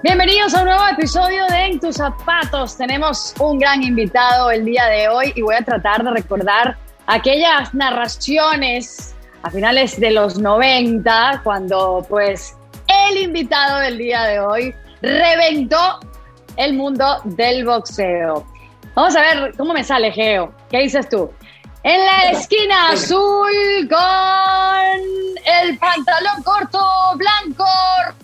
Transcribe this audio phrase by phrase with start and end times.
[0.00, 2.76] Bienvenidos a un nuevo episodio de En tus zapatos.
[2.76, 7.74] Tenemos un gran invitado el día de hoy y voy a tratar de recordar aquellas
[7.74, 12.56] narraciones a finales de los 90 cuando pues
[13.08, 15.98] el invitado del día de hoy reventó
[16.56, 18.46] el mundo del boxeo.
[18.94, 20.54] Vamos a ver cómo me sale, Geo.
[20.70, 21.28] ¿Qué dices tú?
[21.84, 25.00] En la esquina azul con
[25.46, 26.84] el pantalón corto,
[27.16, 27.64] blanco,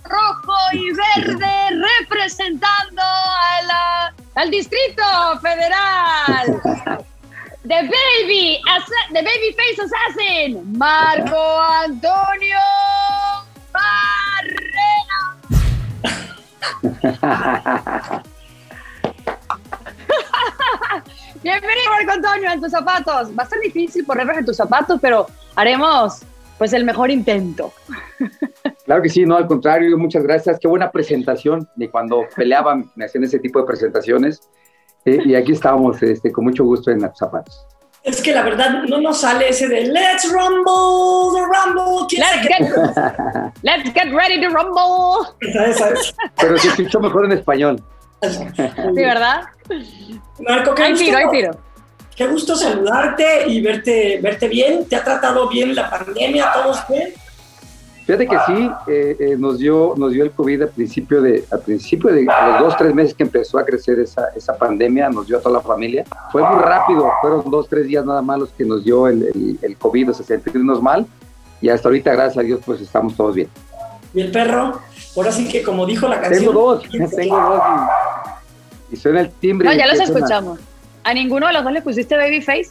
[0.05, 5.03] rojo y verde, representando a la- al Distrito
[5.41, 6.61] Federal.
[7.67, 8.61] The Baby,
[9.13, 12.59] The Babyface Assassin, Marco Antonio
[13.73, 15.21] Barrera.
[21.45, 23.29] Bienvenido, Marco Antonio, en tus zapatos.
[23.39, 26.23] Va a ser difícil ponerlos en tus zapatos, pero haremos
[26.57, 27.71] pues el mejor intento.
[28.87, 30.59] Claro que sí, no, al contrario, muchas gracias.
[30.59, 31.69] Qué buena presentación.
[31.77, 34.41] De cuando peleaban, me hacían ese tipo de presentaciones.
[35.05, 37.67] Eh, y aquí estamos, este, con mucho gusto en los zapatos.
[38.03, 42.07] Es que la verdad no nos sale ese de Let's Rumble, the Rumble.
[42.09, 45.35] ¿Quién Let's get, let's get ready to rumble.
[45.41, 46.15] Esa, esa es.
[46.41, 47.83] Pero se escuchó mejor en español.
[48.31, 49.43] Sí, ¿verdad?
[50.47, 51.57] Marco, qué Hay gusto, tiro, hay tiro.
[52.17, 54.87] qué gusto saludarte y verte, verte bien.
[54.87, 56.53] ¿Te ha tratado bien la pandemia?
[56.53, 57.13] ¿Todos bien?
[58.07, 61.61] Fíjate que sí, eh, eh, nos, dio, nos dio el COVID al principio de, al
[61.61, 65.27] principio de a los dos, tres meses que empezó a crecer esa, esa pandemia, nos
[65.27, 66.05] dio a toda la familia.
[66.31, 69.59] Fue muy rápido, fueron dos, tres días nada más los que nos dio el, el,
[69.63, 71.07] el COVID, o sea, sentirnos mal.
[71.63, 73.49] Y hasta ahorita, gracias a Dios, pues estamos todos bien.
[74.13, 74.81] Y el perro,
[75.17, 76.45] ahora sí que como dijo la canción.
[76.45, 76.83] Tengo dos,
[77.15, 77.63] tengo dos.
[78.91, 79.69] Y, y suena el timbre.
[79.69, 80.61] No, ya los escuchamos.
[81.05, 82.71] ¿A ninguno de los dos le pusiste babyface?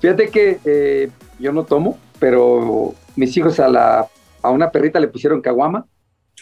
[0.00, 4.06] Fíjate que eh, yo no tomo, pero mis hijos a la
[4.42, 5.86] a una perrita le pusieron caguama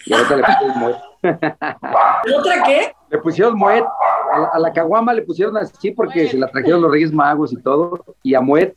[0.05, 0.97] y a otra le pusieron moet.
[2.27, 2.93] ¿Y otra qué?
[3.11, 3.85] Le pusieron moet.
[4.33, 7.53] A la, a la caguama le pusieron así porque se la trajeron los Reyes Magos
[7.53, 8.05] y todo.
[8.23, 8.75] Y a moet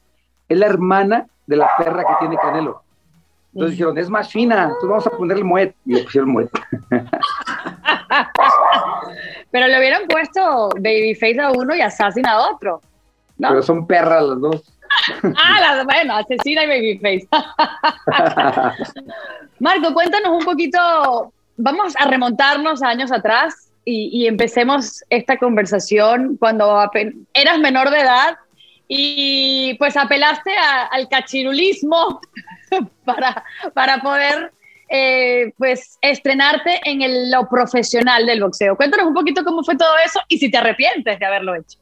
[0.47, 2.83] es la hermana de la perra que tiene Canelo.
[3.55, 5.71] Entonces dijeron, es más fina, entonces vamos a ponerle moet.
[5.85, 6.49] Y le pusieron moet.
[9.51, 12.81] Pero le hubieran puesto babyface a uno y assassin a otro.
[13.37, 13.49] ¿no?
[13.49, 14.71] Pero son perras las dos.
[15.23, 17.27] Ah, la- bueno, asesina y babyface.
[19.59, 26.37] Marco, cuéntanos un poquito, vamos a remontarnos a años atrás y, y empecemos esta conversación
[26.37, 26.89] cuando
[27.33, 28.37] eras menor de edad
[28.87, 32.21] y pues apelaste a- al cachirulismo
[33.05, 33.43] para,
[33.73, 34.51] para poder
[34.89, 38.75] eh, pues estrenarte en el- lo profesional del boxeo.
[38.75, 41.79] Cuéntanos un poquito cómo fue todo eso y si te arrepientes de haberlo hecho.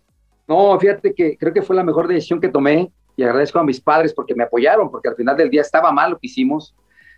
[0.47, 3.79] No, fíjate que creo que fue la mejor decisión que tomé y agradezco a mis
[3.79, 6.75] padres porque me apoyaron, porque al final del día estaba mal lo que hicimos,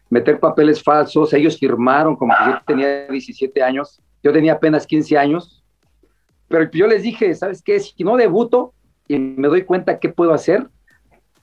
[0.09, 5.17] meter papeles falsos, ellos firmaron como que yo tenía 17 años, yo tenía apenas 15
[5.17, 5.63] años,
[6.47, 7.79] pero yo les dije, ¿sabes qué?
[7.79, 8.73] Si no debuto
[9.07, 10.67] y me doy cuenta qué puedo hacer,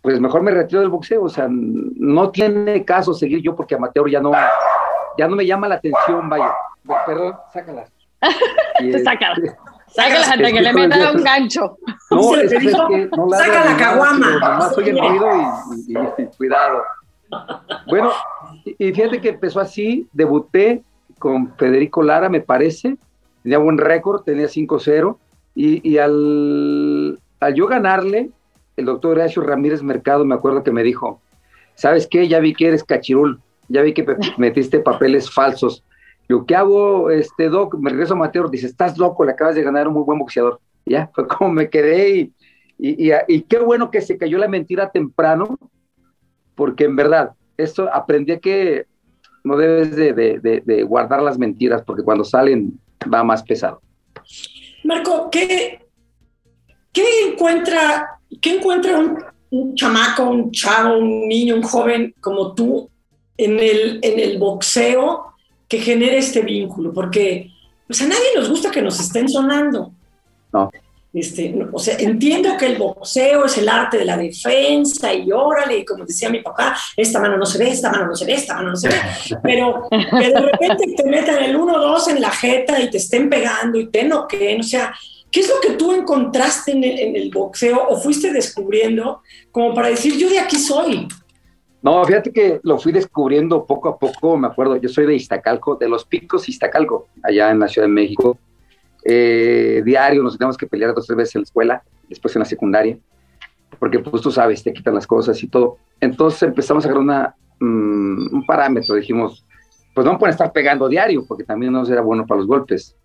[0.03, 4.11] pues mejor me retiro del boxeo, o sea, no tiene caso seguir yo porque amateur
[4.11, 4.33] ya no,
[5.17, 6.53] ya no me llama la atención, vaya.
[7.07, 7.91] Perdón, sácalas.
[9.05, 9.39] Sácalas.
[9.39, 11.13] este, Sácalas hasta que le jodido.
[11.13, 11.77] un gancho.
[12.11, 14.71] no, es es que no ladra "Saca la caguama".
[14.77, 15.27] oye el ruido
[15.87, 16.83] y, y- y cuidado.
[17.89, 18.11] Bueno,
[18.65, 20.83] y y fíjate que empezó así, debuté
[21.19, 22.97] con Federico Lara, me parece,
[23.43, 25.17] tenía buen récord, tenía 5-0,
[25.55, 28.31] y, y al, al yo ganarle,
[28.83, 31.21] el doctor Horacio Ramírez Mercado me acuerdo que me dijo,
[31.75, 32.27] ¿sabes qué?
[32.29, 34.05] Ya vi que eres cachirul, ya vi que
[34.39, 35.85] metiste papeles falsos.
[36.29, 37.75] Yo, ¿qué hago, este doc?
[37.79, 40.61] Me regreso a Mateo, dice, estás loco, le acabas de ganar un muy buen boxeador.
[40.85, 42.33] Ya, fue como me quedé y,
[42.79, 45.57] y, y- y qué bueno que se cayó la mentira temprano,
[46.55, 48.87] porque en verdad, esto aprendí que
[49.45, 52.81] no debes de, de- de- de guardar las mentiras, porque cuando salen
[53.13, 53.81] va más pesado.
[54.85, 55.81] Marco, ¿qué,
[56.93, 59.19] qué encuentra, qué encuentra un,
[59.51, 62.91] un chamaco, un chavo, un niño, un joven como tú
[63.37, 65.35] en el, en el boxeo
[65.69, 66.93] que genere este vínculo?
[66.93, 67.51] Porque
[67.87, 69.93] pues, a nadie nos gusta que nos estén sonando.
[70.53, 70.71] No.
[71.15, 75.79] Este, o sea, entiendo que el boxeo es el arte de la defensa y órale,
[75.79, 78.33] y como decía mi papá, esta mano no se ve, esta mano no se ve,
[78.33, 78.95] esta mano no se ve,
[79.43, 83.79] pero que de repente te metan el 1-2 en la jeta y te estén pegando
[83.79, 84.95] y te noquen, o sea,
[85.33, 86.85] ¿qué es lo que tú encontraste en
[87.17, 91.09] el, boxeo o fuiste descubriendo como para decir, yo de aquí soy?
[91.81, 95.75] No, fíjate que lo fui descubriendo poco a poco, me acuerdo, yo soy de Iztacalco,
[95.77, 98.39] de los Picos Iztacalco, allá en la Ciudad de México.
[99.05, 102.41] Eh, diario nos teníamos que pelear dos o tres veces en la escuela, después en
[102.41, 102.97] la secundaria,
[103.81, 105.79] porque pues tú sabes, te quitan las cosas y todo.
[106.01, 109.45] Entonces empezamos a agarrar una, mm, un parámetro, dijimos,
[109.95, 112.97] pues no pueden estar pegando diario, porque también no será bueno para los golpes.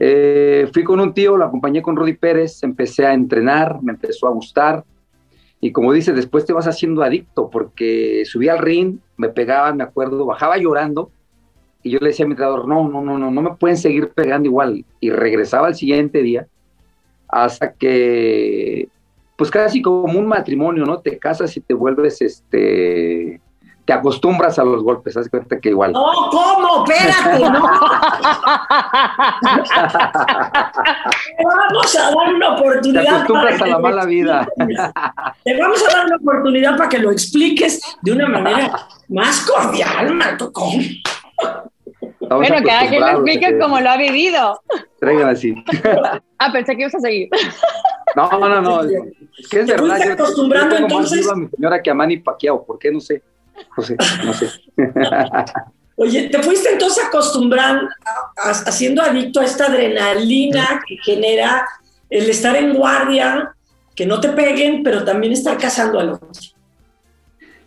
[0.00, 4.26] Eh, fui con un tío, lo acompañé con Rudy Pérez, empecé a entrenar, me empezó
[4.26, 4.84] a gustar,
[5.64, 9.84] y como dice, después te vas haciendo adicto, porque subí al ring, me pegaban, me
[9.84, 11.10] acuerdo, bajaba llorando,
[11.84, 14.08] y yo le decía a mi entrenador, no, no, no, no, no me pueden seguir
[14.08, 14.84] pegando igual.
[14.98, 16.48] Y regresaba al siguiente día,
[17.28, 18.88] hasta que,
[19.36, 20.98] pues casi como un matrimonio, ¿no?
[20.98, 23.40] Te casas y te vuelves, este,
[23.92, 25.92] te acostumbras a los golpes, haz cuenta que igual.
[25.92, 26.86] No, ¿cómo?
[26.86, 27.60] Espérate, no.
[31.36, 33.02] Te vamos a dar una oportunidad.
[33.02, 34.48] Te acostumbras para a la mala lo vida.
[35.44, 38.72] Te vamos a dar una oportunidad para que lo expliques de una manera
[39.08, 40.50] más cordial, Marco.
[42.30, 44.58] Bueno, cada quien lo explique que como lo ha vivido.
[45.00, 45.54] Traigan así.
[46.38, 47.28] Ah, pensé que ibas a seguir.
[48.16, 48.82] No, no, no.
[48.82, 49.98] Es que es ¿Te verdad.
[49.98, 51.20] Yo, yo acostumbrando, más entonces?
[51.20, 52.64] viva a mi señora que a Manny Pacquiao.
[52.64, 52.90] ¿Por qué?
[52.90, 53.22] No sé.
[53.76, 54.46] No sé, no sé.
[55.96, 61.66] Oye, ¿te fuiste entonces acostumbrando, a- a- haciendo adicto a esta adrenalina que genera
[62.10, 63.54] el estar en guardia,
[63.94, 66.28] que no te peguen, pero también estar cazando al otro?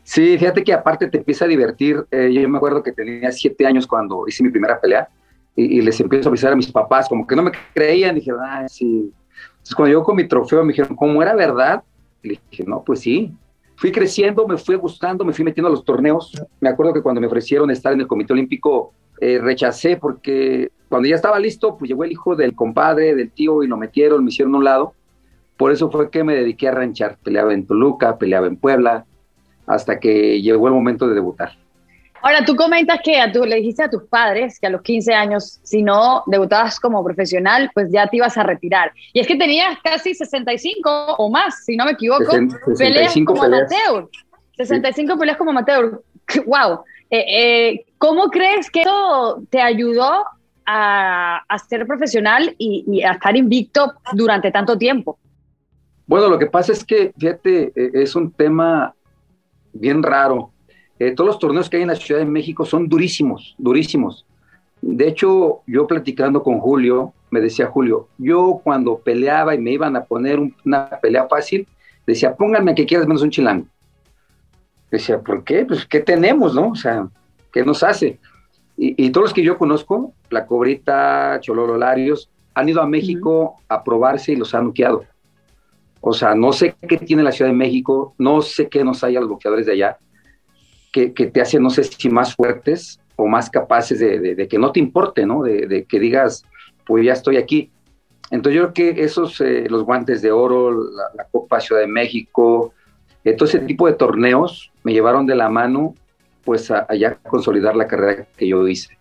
[0.04, 2.06] Sí, fíjate que aparte te empieza a divertir.
[2.12, 5.08] Eh, yo me acuerdo que tenía siete años cuando hice mi primera pelea
[5.56, 8.14] y, y les empiezo a avisar a mis papás, como que no me creían.
[8.16, 9.12] Dijeron, ah, sí.
[9.54, 11.82] Entonces, cuando yo con mi trofeo me dijeron, ¿cómo era verdad?
[12.22, 13.32] Y le dije, no, pues sí.
[13.78, 16.32] Fui creciendo, me fui gustando, me fui metiendo a los torneos.
[16.62, 21.10] Me acuerdo que cuando me ofrecieron estar en el Comité Olímpico, eh, rechacé porque cuando
[21.10, 24.30] ya estaba listo, pues llegó el hijo del compadre, del tío, y lo metieron, me
[24.30, 24.94] hicieron a un lado.
[25.58, 27.18] Por eso fue que me dediqué a ranchar.
[27.24, 29.06] Peleaba en Toluca, peleaba en Puebla,
[29.66, 31.65] hasta que llegó el momento de debutar.
[32.28, 35.14] Ahora, tú comentas que a tu, le dijiste a tus padres que a los 15
[35.14, 38.92] años, si no debutabas como profesional, pues ya te ibas a retirar.
[39.14, 40.90] Y es que tenías casi 65
[41.20, 42.50] o más, si no me equivoco, Sesen-
[42.80, 43.72] peleas 65 como peleas.
[43.72, 44.10] amateur.
[44.58, 46.02] 65 peleas como amateur.
[46.48, 46.80] ¡Wow!
[47.12, 50.26] Eh, eh, ¿Cómo crees que eso te ayudó
[50.66, 55.20] a, a ser profesional y, y a estar invicto durante tanto tiempo?
[56.08, 58.96] Bueno, lo que pasa es que, fíjate, eh, es un tema
[59.74, 60.52] bien raro.
[61.00, 64.26] Eh, todos los torneos que hay en la Ciudad de México son durísimos, durísimos.
[64.82, 69.96] De hecho, yo platicando con Julio, me decía Julio, yo cuando peleaba y me iban
[69.96, 71.68] a poner un- una pelea fácil,
[72.06, 73.66] decía, pónganme que quieras menos un chilango.
[74.92, 75.66] Decía, ¿por qué?
[75.66, 76.70] Pues, ¿qué tenemos, no?
[76.70, 77.08] O sea,
[77.52, 78.20] ¿qué nos hace?
[78.78, 83.56] Y, y todos los que yo conozco, La Cobrita, Chololo Larios, han ido a México
[83.68, 85.04] a probarse y los han noqueado.
[86.00, 89.16] O sea, no sé qué tiene la Ciudad de México, no sé qué nos hay
[89.16, 89.98] a los boxeadores de allá,
[91.14, 94.80] que, te hacen, no sé si más fuertes o más capaces de, que no te
[94.80, 95.44] importe, ¿no?
[95.44, 96.46] De, que digas,
[96.86, 97.70] pues ya estoy aquí.
[98.32, 101.88] Entonces yo creo que esos, eh, los guantes de oro, la, la Copa Ciudad de
[101.88, 102.74] México,
[103.24, 105.96] eh, todo ese tipo de torneos me llevaron de la mano,
[106.44, 108.98] pues a, allá a consolidar la carrera que yo hice.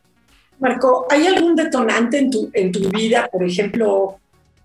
[0.58, 3.28] Marco, ¿hay algún detonante en tu, en tu vida?
[3.30, 4.18] Por ejemplo,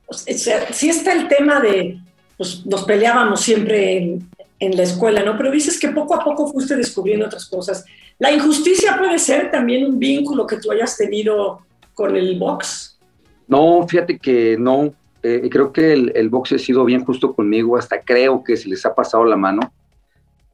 [0.07, 1.99] o sea, sí está el tema de,
[2.37, 5.37] pues nos peleábamos siempre en, en la escuela, ¿no?
[5.37, 7.85] Pero dices que poco a poco fuiste descubriendo otras cosas.
[8.17, 11.61] ¿La injusticia puede ser también un vínculo que tú hayas tenido
[11.93, 12.99] con el box?
[13.47, 14.93] No, fíjate que no.
[15.23, 18.69] Eh, creo que el, el box ha sido bien justo conmigo, hasta creo que se
[18.69, 19.73] les ha pasado la mano,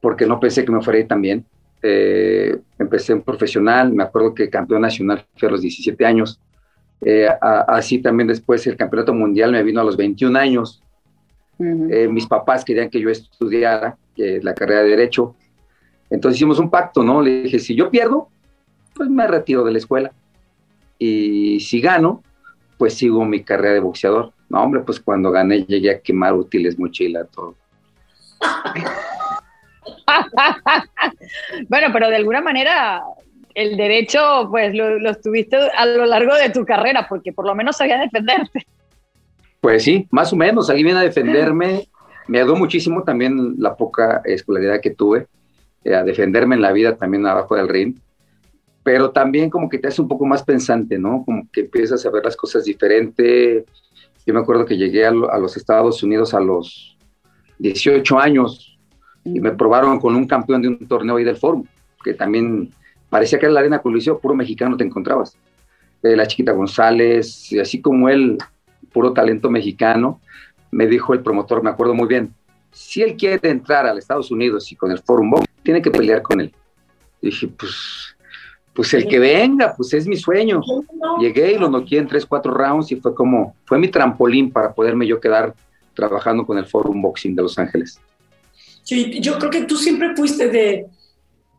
[0.00, 1.44] porque no pensé que me fuera a ir.
[1.82, 6.40] Eh, empecé en profesional, me acuerdo que campeón nacional fui a los 17 años.
[7.00, 7.28] Eh,
[7.68, 10.82] así también después el campeonato mundial me vino a los 21 años.
[11.58, 15.34] Eh, mis papás querían que yo estudiara eh, la carrera de Derecho.
[16.10, 17.22] Entonces hicimos un pacto, ¿no?
[17.22, 18.28] Le dije, si yo pierdo,
[18.94, 20.12] pues me retiro de la escuela.
[20.98, 22.22] Y si gano,
[22.78, 24.32] pues sigo mi carrera de boxeador.
[24.48, 27.54] No, hombre, pues cuando gané llegué a quemar útiles, mochila, todo.
[31.68, 33.02] Bueno, pero de alguna manera
[33.54, 37.54] el derecho, pues lo, lo tuviste a lo largo de tu carrera, porque por lo
[37.54, 38.66] menos sabías defenderte.
[39.66, 41.88] Pues sí, más o menos, salí bien a defenderme.
[42.28, 45.26] Me ayudó muchísimo también la poca escolaridad que tuve,
[45.82, 47.96] eh, a defenderme en la vida también abajo del ring.
[48.84, 51.24] Pero también como que te hace un poco más pensante, ¿no?
[51.24, 53.64] Como que empiezas a ver las cosas diferente.
[54.24, 56.96] Yo me acuerdo que llegué a, los Estados Unidos a los
[57.58, 58.78] 18 años
[59.24, 61.64] y me probaron con un campeón de un torneo ahí del Fórum,
[62.04, 62.70] que también
[63.10, 65.36] parecía que era la arena Coliseo, puro mexicano te encontrabas.
[66.04, 68.38] Eh, la chiquita González, y así como él,
[68.96, 70.22] puro talento mexicano,
[70.70, 72.32] me dijo el promotor, me acuerdo muy bien,
[72.72, 75.90] si él quiere entrar a los Estados Unidos y con el Forum Box, tiene que
[75.90, 76.50] pelear con él.
[77.20, 78.16] dije, pues
[78.72, 80.62] pues el que venga, pues es mi sueño.
[81.20, 84.72] Llegué y lo noqué en tres, cuatro rounds y fue como, fue mi trampolín para
[84.72, 85.54] poderme yo quedar
[85.94, 88.00] trabajando con el Forum Boxing de Los Ángeles.
[88.82, 90.86] Sí, yo creo que tú siempre fuiste de,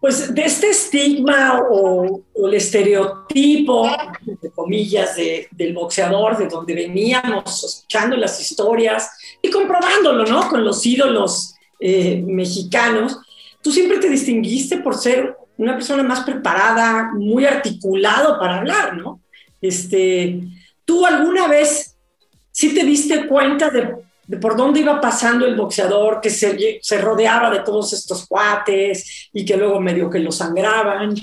[0.08, 8.16] pues de este estigma o, el estereotipo, de comillas, del boxeador, de donde veníamos escuchando
[8.16, 9.12] las historias
[9.42, 10.48] y comprobándolo, ¿no?
[10.48, 13.20] Con los ídolos eh, mexicanos.
[13.62, 19.20] Tú siempre te distinguiste por ser una persona más preparada, muy articulado para hablar, ¿no?
[19.60, 20.40] Este,
[20.86, 21.98] ¿Tú alguna vez
[22.50, 23.94] sí te diste cuenta de,
[24.42, 29.46] por dónde iba pasando el boxeador, que se, se, rodeaba de todos estos cuates y
[29.46, 31.16] que luego medio que lo sangraban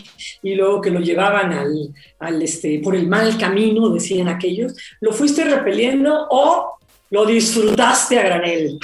[0.43, 4.75] y luego que lo llevaban al, al este, por el mal camino, decían aquellos?
[5.01, 6.79] ¿Lo fuiste repeliendo o
[7.11, 8.79] lo disfrutaste a granel?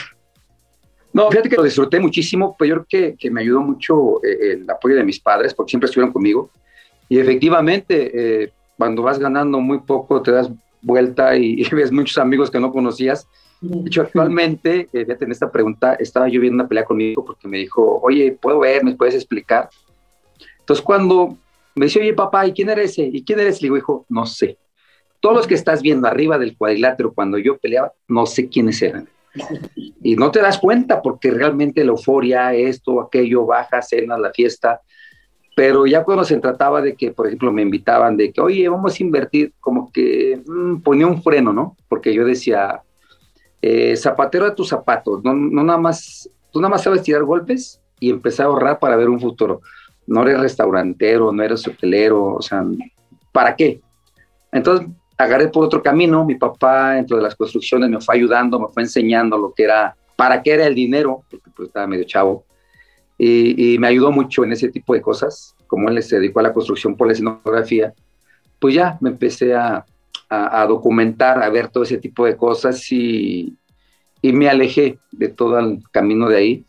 [1.13, 4.71] No, fíjate que lo disfruté muchísimo, pero yo creo que, me ayudó mucho eh, el
[4.71, 6.51] apoyo de mis padres, porque siempre estuvieron conmigo.
[7.09, 10.51] Y efectivamente, eh, cuando vas ganando muy poco, te das
[10.81, 13.27] vuelta y, ves muchos amigos que no conocías.
[13.85, 18.01] Hecho, actualmente, eh, en esta pregunta, estaba yo viendo una pelea conmigo porque me dijo,
[18.03, 18.83] oye, ¿puedo ver?
[18.85, 19.69] ¿Me puedes explicar?
[20.61, 21.37] Entonces, cuando
[21.75, 23.03] me dice, oye, papá, ¿y quién era ese?
[23.03, 23.61] ¿Y quién eres?
[23.61, 24.59] Le digo, hijo, no sé.
[25.21, 29.09] Todos los que estás viendo arriba del cuadrilátero cuando yo peleaba, no sé quiénes eran
[30.03, 34.81] y no te das cuenta porque realmente la euforia, esto, aquello, baja, cena, la fiesta.
[35.55, 38.99] Pero ya cuando se trataba de que, por ejemplo, me invitaban de que, oye, vamos
[38.99, 41.77] a invertir, como que mm, ponía un freno, ¿no?
[41.89, 42.83] Porque yo decía,
[43.63, 47.81] eh, zapatero a tus zapatos, no, no nada más, tú nada más sabes tirar golpes
[47.99, 49.61] y empezar a ahorrar para ver un futuro.
[50.07, 52.65] No eres restaurantero, no eres hotelero, o sea,
[53.33, 53.81] ¿para qué?
[54.51, 58.69] Entonces agarré por otro camino, mi papá dentro de las construcciones me fue ayudando, me
[58.69, 62.45] fue enseñando lo que era, para qué era el dinero, porque pues estaba medio chavo,
[63.23, 66.55] y, me ayudó mucho en ese tipo de cosas, como él se dedicó a la
[66.55, 67.93] construcción por la escenografía,
[68.59, 69.85] pues ya me empecé a,
[70.67, 73.57] documentar, a ver todo ese tipo de cosas y,
[74.23, 76.65] y, me alejé de todo el camino de ahí.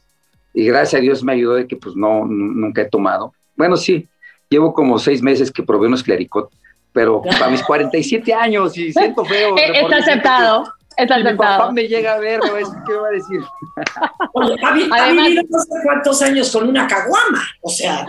[0.54, 3.34] Y gracias a Dios me ayudó de que pues no, nunca he tomado.
[3.56, 4.08] Bueno, sí,
[4.50, 6.52] llevo como seis meses que probé unos clericot
[6.94, 9.56] pero a mis 47 años y siento feo.
[9.58, 10.64] Eh, está aceptado.
[10.98, 11.32] Está si aceptado.
[11.32, 12.40] mi papá me llega a ver,
[12.86, 13.42] ¿qué va a decir?
[14.34, 14.74] Oye, ha,
[15.12, 18.06] vivido no sé cuántos años con una caguama, o sea.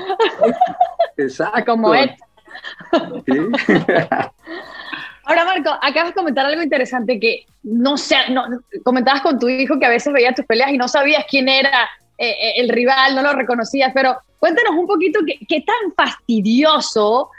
[1.17, 1.65] Exacto.
[1.65, 2.11] Como él.
[5.25, 8.45] Ahora, Marco, acabas de comentar algo interesante que no sé, no,
[8.83, 11.89] comentabas con tu hijo que a veces veía tus peleas y no sabías quién era
[12.19, 17.31] eh, eh, el rival, no lo reconocías, pero cuéntanos un poquito qué, qué tan fastidioso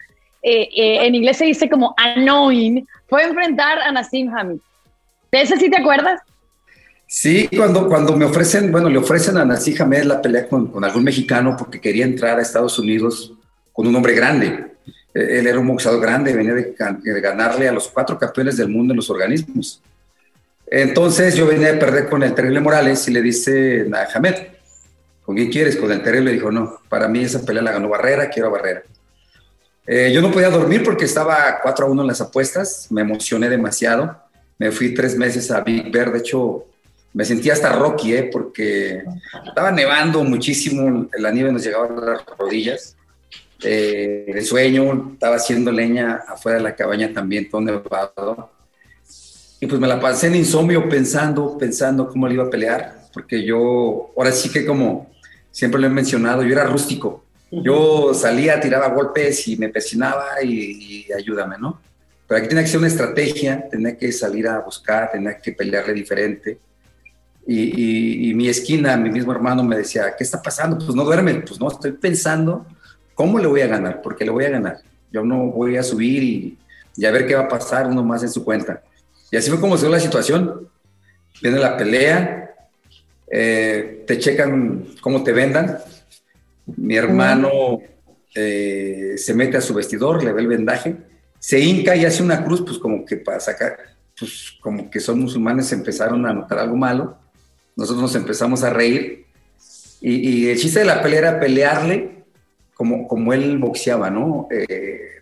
[0.46, 4.60] eh, eh, en inglés se dice como annoying, fue enfrentar a Nassim Hamid.
[5.32, 6.20] ¿De ese sí te acuerdas?
[7.08, 10.84] Sí, cuando, cuando me ofrecen, bueno, le ofrecen a Nassim Hamed la pelea con, con,
[10.84, 13.32] algún mexicano porque quería entrar a Estados Unidos
[13.72, 14.73] con un hombre grande.
[15.14, 16.76] E, él era un boxeador grande, venía de,
[17.22, 19.82] ganarle a los cuatro campeones del mundo en los organismos.
[20.68, 24.36] Entonces yo venía a perder con el Terrible Morales y le dice a Hamed,
[25.24, 25.76] ¿con quién quieres?
[25.76, 26.32] Con el Terrible.
[26.32, 28.84] Dijo, no, para mí esa pelea la ganó Barrera, quiero a Barrera.
[29.86, 33.50] Eh, yo no podía dormir porque estaba 4 a 1 en las apuestas, me emocioné
[33.50, 34.18] demasiado.
[34.58, 36.66] Me fui tres meses a Big Bear, de hecho
[37.14, 38.30] me sentía hasta Rocky, ¿eh?
[38.32, 39.04] porque
[39.46, 42.96] estaba nevando muchísimo, la nieve nos llegaba a las rodillas.
[43.64, 48.52] Eh, el sueño, estaba haciendo leña afuera de la cabaña también, todo nevado.
[49.60, 53.44] Y pues me la pasé en insomnio pensando, pensando cómo le iba a pelear, porque
[53.44, 55.12] yo, ahora sí que como
[55.52, 61.08] siempre lo he mencionado, yo era rústico, yo salía, tiraba golpes y me presionaba y,
[61.16, 61.80] ayúdame, ¿no?
[62.28, 65.94] Pero aquí tenía que ser una estrategia, tenía que salir a buscar, tenía que pelearle
[65.94, 66.58] diferente.
[67.46, 70.78] Y, mi esquina, mi mismo hermano me decía, ¿qué está pasando?
[70.78, 72.66] Pues no duerme, pues no, estoy pensando
[73.14, 74.78] cómo le voy a ganar, porque le voy a ganar.
[75.12, 78.30] Yo no voy a subir y, a ver qué va a pasar uno más en
[78.30, 78.82] su cuenta.
[79.32, 80.70] Y así fue como se dio la situación.
[81.42, 82.56] Viene la pelea,
[83.30, 85.80] eh, te checan cómo te vendan,
[86.66, 87.80] mi hermano
[88.36, 90.96] eh, se mete a su vestidor, le ve el vendaje,
[91.40, 93.78] se hinca y hace una cruz, pues como que para sacar,
[94.18, 97.18] pues como que son musulmanes empezaron a notar algo malo.
[97.76, 99.26] Nosotros nos empezamos a reír.
[100.00, 102.13] Y, el chiste de la pelea era pelearle
[102.84, 104.50] como, como él boxeaba, ¿no?
[104.52, 105.22] Eh,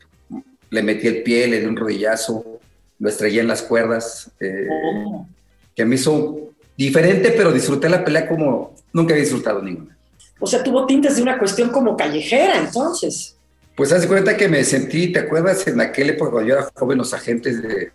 [0.72, 2.60] le metí el pie, le di un rodillazo,
[2.98, 4.68] lo estrellé en las cuerdas, eh,
[5.76, 9.96] que me hizo diferente, pero disfruté la pelea como nunca había disfrutado ninguna.
[10.40, 13.38] O sea, tuvo tintes de una cuestión como callejera, entonces.
[13.76, 16.68] Pues haz de cuenta que me sentí, ¿te acuerdas en aquel época cuando yo era
[16.74, 17.92] joven, los agentes de,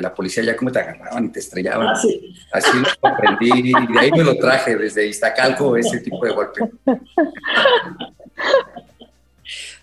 [0.00, 1.88] la, policía ya como te agarraban y te estrellaban?
[1.88, 2.34] Ah, sí.
[2.52, 6.60] Así lo aprendí y de ahí me lo traje, desde Iztacalco, ese tipo de golpe.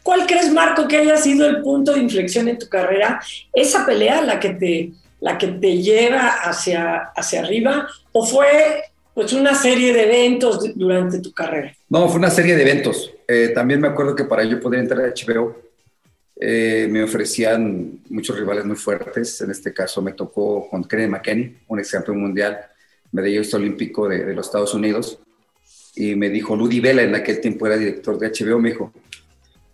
[0.04, 3.22] ¿Cuál crees, Marco, que haya sido el punto de inflexión en tu carrera?
[3.54, 4.92] ¿Esa pelea la que te,
[5.22, 7.88] la que te lleva hacia, hacia arriba?
[8.12, 8.84] ¿O fue
[9.14, 11.74] pues una serie de eventos durante tu carrera?
[11.90, 13.14] No, fue una serie de eventos.
[13.28, 15.56] Eh, también me acuerdo que para yo poder entrar a HBO
[16.36, 19.40] eh, me ofrecían muchos rivales muy fuertes.
[19.40, 22.60] En este caso me tocó con Kenny McKenney, un ex campeón mundial,
[23.14, 25.20] medallista olímpico de, de, los Estados Unidos.
[25.96, 28.92] Y me dijo, Ludi Vela, en aquel tiempo era director de HBO, me dijo,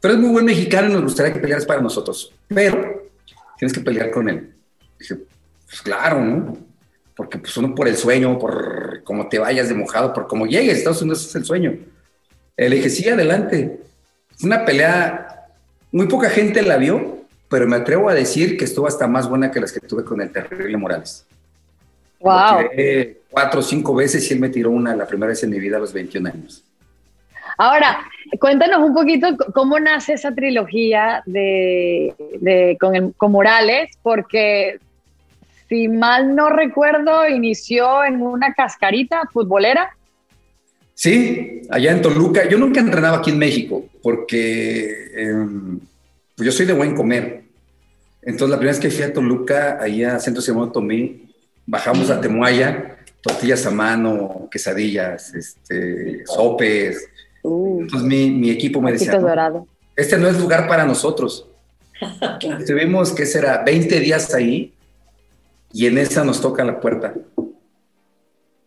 [0.01, 2.33] pero es muy buen mexicano y nos gustaría que pelearas para nosotros.
[2.47, 3.09] Pero
[3.57, 4.53] tienes que pelear con él.
[4.97, 5.17] Dije,
[5.65, 6.57] pues claro, ¿no?
[7.15, 10.77] Porque pues uno por el sueño, por cómo te vayas de mojado, por cómo llegues,
[10.77, 11.77] Estados Unidos es el sueño.
[12.55, 13.79] Le dije, sí, adelante.
[14.38, 15.47] Fue una pelea,
[15.91, 19.51] muy poca gente la vio, pero me atrevo a decir que estuvo hasta más buena
[19.51, 21.25] que las que tuve con el Terrible Morales.
[22.19, 22.67] Wow.
[23.29, 25.77] cuatro o cinco veces y él me tiró una la primera vez en mi vida
[25.77, 26.63] a los 21 años.
[27.57, 28.05] Ahora,
[28.39, 32.15] cuéntanos un poquito cómo nace esa trilogía de,
[32.79, 34.79] con, Morales, porque
[35.67, 39.89] si mal no recuerdo, inició en una cascarita futbolera.
[40.93, 42.47] Sí, allá en Toluca.
[42.47, 45.79] Yo nunca entrenaba aquí en México porque em,
[46.35, 47.43] pues yo soy de buen comer.
[48.21, 51.28] Entonces, la primera vez que fui a Toluca, ahí a Centro Simón Tomé,
[51.69, 57.09] bajamos a Temuaya, tortillas a mano, quesadillas, este, sopes,
[57.41, 57.81] Uh.
[57.81, 59.19] Entonces mi, equipo me decía,
[59.95, 61.47] este no es lugar para nosotros.
[62.59, 63.63] Estuvimos, ¿qué será?
[63.63, 64.73] 20 días ahí
[65.71, 67.13] y en esa nos toca la puerta.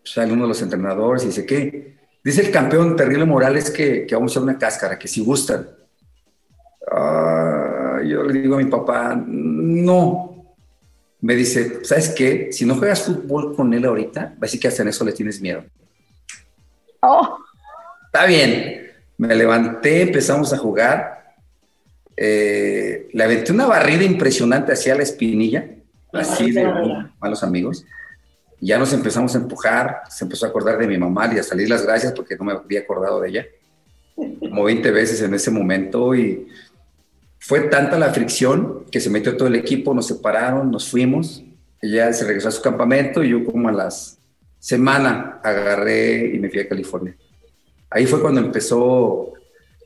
[0.04, 1.96] Sale uno de los entrenadores y dice, ¿qué?
[2.24, 5.68] Dice el campeón Terrible Morales que, que vamos a hacer una cáscara, que si gustan.
[6.90, 10.31] Ah, yo le digo a mi papá, no.
[11.22, 12.48] Me dice, ¿sabes qué?
[12.50, 15.12] Si no juegas fútbol con él ahorita, va a decir que hasta en eso le
[15.12, 15.64] tienes miedo.
[17.00, 17.38] Oh.
[18.06, 18.90] Está bien.
[19.18, 21.36] Me levanté, empezamos a jugar.
[22.16, 25.64] Eh, le aventé una barrida impresionante hacia la espinilla,
[26.12, 26.66] así de
[27.20, 27.86] malos amigos.
[28.60, 31.70] Ya nos empezamos a empujar, se empezó a acordar de mi mamá y a salir
[31.70, 33.46] las gracias porque no me había acordado de ella,
[34.14, 36.48] como 20 veces en ese momento y
[37.44, 41.42] fue tanta la fricción que se metió todo el equipo, nos separaron, nos fuimos,
[41.80, 44.18] ella se regresó a su campamento y yo como a las
[44.60, 47.16] semana agarré y me fui a California.
[47.90, 49.32] Ahí fue cuando empezó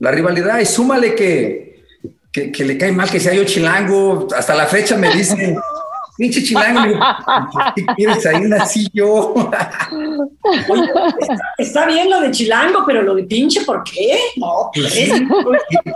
[0.01, 1.83] la rivalidad y súmale que,
[2.31, 4.29] que, le cae mal que sea yo chilango.
[4.37, 5.57] Hasta la fecha me dicen,
[6.17, 6.99] pinche chilango,
[7.75, 9.35] ¿qué quieres ahí nací yo?
[11.59, 14.19] está, bien lo de chilango, pero lo de pinche, ¿por qué?
[14.37, 14.99] No, pues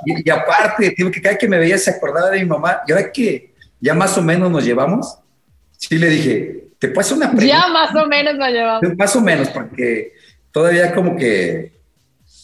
[0.04, 2.80] y, aparte, que cada que me veía se acordaba de mi mamá.
[2.86, 5.18] Y ahora que ya más o menos nos llevamos,
[5.76, 7.46] sí le dije, te hacer una pregunta.
[7.46, 8.96] Ya más o menos nos llevamos.
[8.96, 10.12] Más o menos, porque
[10.50, 11.72] todavía como que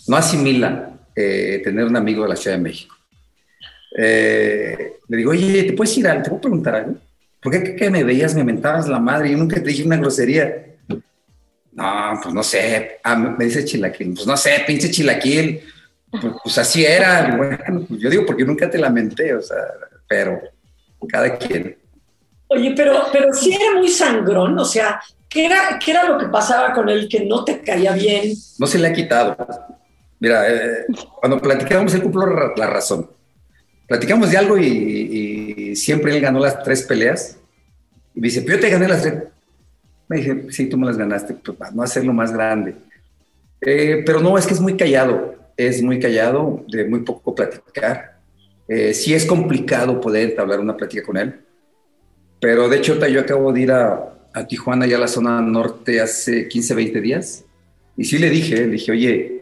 [0.08, 2.94] no asimila eh, tener un amigo de la Ciudad de México.
[3.98, 6.96] Eh, le digo, oye, ¿te puedes ir a, te puedo preguntar algo?
[7.46, 9.30] ¿Por qué que me veías, me mentabas la madre?
[9.30, 10.66] Yo nunca te dije una grosería.
[11.70, 12.98] No, pues no sé.
[13.04, 14.14] Ah, me dice Chilaquil.
[14.14, 15.60] Pues no sé, pinche Chilaquil.
[16.10, 17.36] Pues, pues así era.
[17.36, 19.58] Bueno, pues yo digo, porque nunca te lamenté, o sea,
[20.08, 20.40] pero
[21.08, 21.78] cada quien.
[22.48, 26.26] Oye, pero, pero sí era muy sangrón, o sea, ¿qué era, ¿qué era lo que
[26.26, 28.34] pasaba con él que no te caía bien?
[28.58, 29.36] No se le ha quitado.
[30.18, 30.86] Mira, eh,
[31.20, 33.08] cuando platicamos, él cumplió la razón.
[33.86, 37.38] Platicamos de algo y, siempre él ganó las tres peleas.
[38.14, 39.14] Y me dice, pero yo te gané las tres.
[40.08, 42.74] Me dije, sí, tú me las ganaste, pues para no hacerlo más grande.
[43.60, 48.16] Eh, pero no, es que es muy callado, es muy callado, de muy poco platicar.
[48.68, 51.40] Eh, sí es complicado poder entablar una plática con él.
[52.40, 56.00] Pero de hecho, yo acabo de ir a, a Tijuana, ya a la zona norte,
[56.00, 57.44] hace 15, 20 días.
[57.96, 59.35] Y sí le dije, le dije, oye,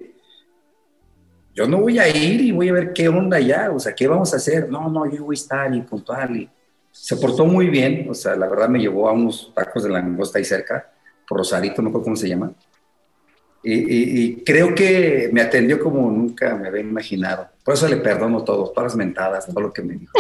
[1.54, 4.08] yo no voy a ir y voy a ver qué onda ya, o sea, qué
[4.08, 4.68] vamos a hacer.
[4.68, 6.36] No, no, yo voy a estar y puntual.
[6.36, 6.50] Y
[6.90, 10.38] se portó muy bien, o sea, la verdad me llevó a unos tacos de langosta
[10.38, 10.90] ahí cerca,
[11.28, 12.52] por Rosarito, no sé cómo se llama.
[13.66, 17.48] Y, creo que me atendió como nunca me había imaginado.
[17.64, 20.12] Por eso le perdono todo, todas las mentadas, todo lo que me dijo.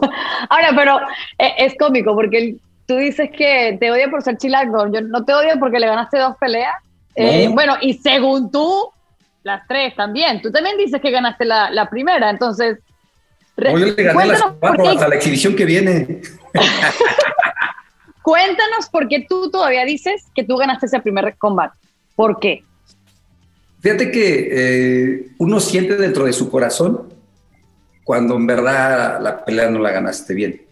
[0.48, 0.98] Ahora, pero
[1.38, 4.90] eh, es cómico porque tú dices que te odia por ser chilango.
[4.90, 6.76] Yo no te odio porque le ganaste dos peleas.
[7.14, 8.90] Eh, bueno, y según tú,
[9.42, 10.42] las tres también.
[10.42, 12.78] Tú también dices que ganaste la, primera, entonces...
[13.56, 16.20] No, yo le gané las cuatro hasta la exhibición que viene.
[18.22, 21.76] Cuéntanos por qué tú todavía dices que tú ganaste ese primer combate.
[22.14, 22.62] ¿Por qué?
[23.80, 27.14] Fíjate que eh, uno siente dentro de su corazón
[28.04, 30.62] cuando en verdad la pelea no la ganaste bien.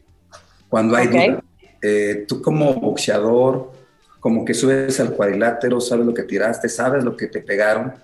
[0.68, 1.42] Cuando hay duda.
[1.83, 3.72] Eh, tú como boxeador,
[4.20, 7.94] como que subes al cuadrilátero, sabes lo que tiraste, sabes lo que te pegaron.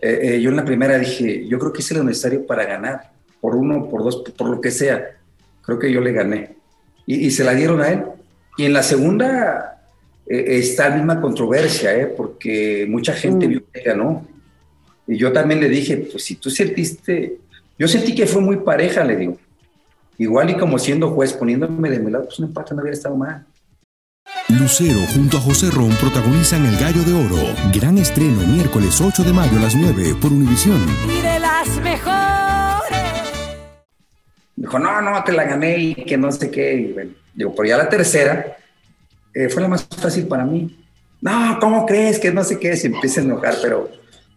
[0.00, 3.56] Eh, yo en la primera dije, yo creo que es lo necesario para ganar, por
[3.56, 5.16] uno, por dos, por lo que sea.
[5.62, 6.56] Creo que yo le gané.
[7.06, 8.04] Y, y se la dieron a él.
[8.56, 9.78] Y en la segunda
[10.28, 12.06] eh, está la misma controversia, ¿eh?
[12.06, 13.50] porque mucha gente mm.
[13.50, 14.26] vio que ganó.
[15.06, 17.38] Y yo también le dije, pues si tú sentiste,
[17.78, 19.38] yo sentí que fue muy pareja, le digo.
[20.18, 23.16] Igual y como siendo juez, poniéndome de mi lado, pues un empate no hubiera estado
[23.16, 23.46] mal.
[24.48, 27.54] Lucero junto a José Ron protagonizan El Gallo de Oro.
[27.70, 30.80] Gran estreno miércoles 8 de mayo a las 9 por Univisión.
[31.06, 32.98] Y de las mejores.
[34.56, 36.74] Dijo, no, no, te la gané y que no sé qué.
[36.76, 38.56] Y bueno, digo, pero ya la tercera,
[39.34, 40.82] eh, fue la más fácil para mí.
[41.20, 42.74] No, ¿cómo crees que no sé qué?
[42.74, 43.90] Se empieza a enojar, pero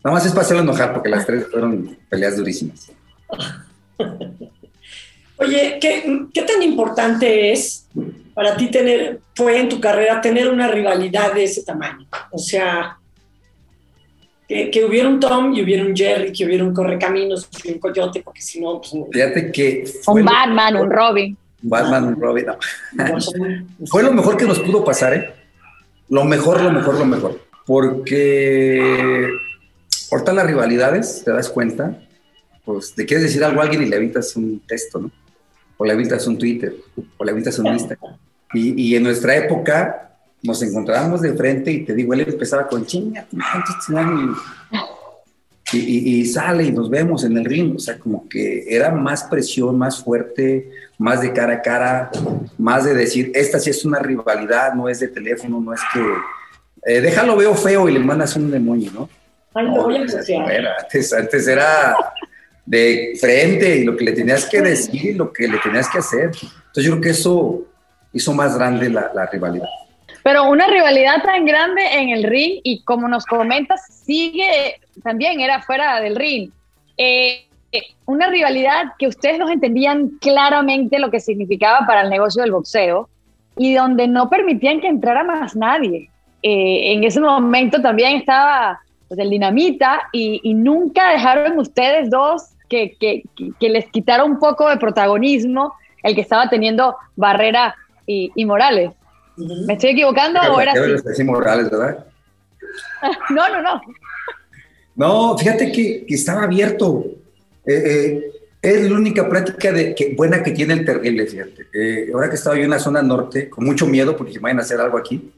[0.04, 2.92] nada más es para hacerlo enojar porque las tres fueron peleas durísimas.
[5.38, 7.88] Oye, ¿qué, ¿qué, tan importante es
[8.42, 12.08] para ti tener, fue en tu carrera, tener una rivalidad de ese tamaño?
[12.32, 12.98] O sea,
[14.48, 17.78] que, que hubiera un Tom y hubiera un Jerry, que hubiera un Correcaminos y un
[17.78, 18.94] Coyote, porque si no, pues...
[19.12, 19.84] Fíjate que...
[20.08, 21.38] Un Batman, un Robin.
[21.62, 22.48] Batman, Robin.
[23.86, 25.36] Fue lo mejor que nos pudo pasar, ¿eh?
[26.10, 27.40] Lo mejor, lo mejor, lo mejor.
[27.68, 29.30] Porque
[30.12, 31.96] ahorita las rivalidades, te das cuenta,
[32.66, 35.12] pues te quieres decir algo a alguien y le evitas un texto, ¿no?
[35.78, 36.76] O le evitas un Twitter,
[37.18, 38.18] o le evitas un Instagram.
[38.54, 40.02] Y, y en nuestra época
[40.44, 43.26] nos encontrábamos de frente y te digo, él empezaba con chinga,
[45.74, 49.78] y, sale y nos vemos en el ring, o sea, como que era más presión,
[49.78, 52.12] más fuerte, más de cara a cara,
[52.58, 56.02] más de decir, esta sí es una rivalidad, no es de teléfono, no es que,
[56.92, 59.10] eh, déjalo veo feo y le mandas un demonio, ¿no?
[59.54, 61.96] Ay, no, voy a antes, antes era
[62.66, 66.00] de frente y lo que le tenías que decir y lo que le tenías que
[66.00, 66.32] hacer.
[66.32, 67.71] Entonces yo creo que eso
[68.14, 69.68] hizo más grande la, la rivalidad.
[70.24, 75.62] Pero una rivalidad tan grande en el ring y como nos comentas, sigue también, era
[75.62, 76.52] fuera del ring.
[76.98, 77.46] Eh,
[78.06, 83.10] una rivalidad que ustedes no entendían claramente lo que significaba para el negocio del boxeo
[83.58, 86.10] y donde no permitían que entrara más nadie.
[86.44, 92.96] Eh, en ese momento también estaba pues, el dinamita y, nunca dejaron ustedes dos que,
[93.00, 93.24] que,
[93.60, 98.92] que, les quitara un poco de protagonismo el que estaba teniendo Barrera y, y Morales.
[99.38, 100.74] ¿Me estoy equivocando o era
[101.10, 101.24] así?
[101.24, 102.06] Morales, ¿verdad?
[103.30, 103.82] no, no, no.
[104.96, 107.06] No, fíjate que, que estaba abierto.
[107.66, 111.68] Eh, eh, es la única práctica de, que, buena que tiene el terrible, fíjate.
[111.74, 114.62] Eh, ahora que estaba yo en la zona norte, con mucho miedo porque vayan a
[114.62, 115.32] hacer algo aquí,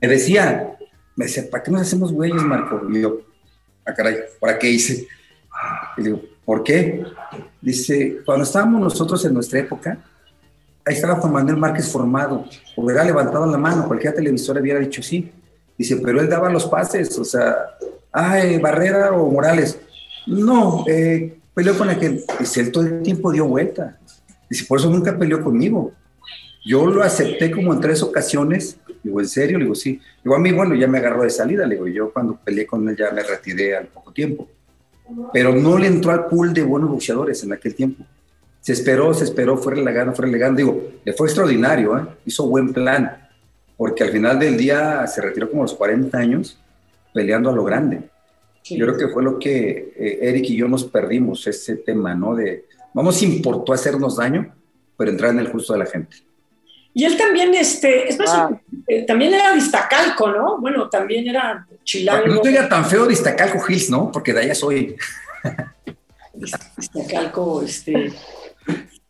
[0.00, 0.76] me decía,
[1.14, 2.82] me decía, ¿para qué nos hacemos güeyes, Marco?
[2.90, 3.20] Y yo,
[3.86, 5.06] ah, caray, ¿para qué hice?
[5.96, 7.04] Y digo, ¿por qué?
[7.60, 9.98] Dice, cuando estábamos nosotros en nuestra época,
[10.84, 12.44] ahí estaba Juan Manuel Márquez formado,
[12.76, 15.30] hubiera levantado la mano, cualquier televisor hubiera dicho sí.
[15.76, 17.54] Dice, pero él daba los pases, o sea,
[18.12, 19.78] ay, Barrera o Morales.
[20.26, 22.22] No, eh, peleó con aquel.
[22.38, 23.98] Dice, él todo el tiempo dio vuelta.
[24.48, 25.92] Dice, por eso nunca peleó conmigo.
[26.64, 28.76] Yo lo acepté como en tres ocasiones.
[29.02, 29.58] Digo, ¿en serio?
[29.58, 30.00] Le digo, sí.
[30.22, 31.66] Digo, a mí, bueno, ya me agarró de salida.
[31.66, 34.48] Le digo, yo cuando peleé con él ya me retiré al poco tiempo.
[35.32, 38.04] Pero no le entró al pool de buenos boxeadores en aquel tiempo.
[38.60, 40.58] Se esperó, se esperó, fue relegando, fue relegando.
[40.58, 42.06] Digo, le fue extraordinario, ¿eh?
[42.26, 43.28] hizo buen plan,
[43.76, 46.58] porque al final del día se retiró como a los 40 años
[47.12, 48.08] peleando a lo grande.
[48.64, 52.36] Yo creo que fue lo que eh, Eric y yo nos perdimos, ese tema, ¿no?
[52.36, 54.54] De, no nos importó hacernos daño,
[54.96, 56.16] pero entrar en el justo de la gente.
[56.94, 58.50] Y él también, este, es más, ah.
[58.86, 60.58] eh, también era distacalco, ¿no?
[60.60, 62.26] Bueno, también era chilango.
[62.26, 64.10] No era tan feo distacalco Hills, ¿no?
[64.12, 64.96] Porque de allá soy.
[66.76, 68.12] distacalco, este,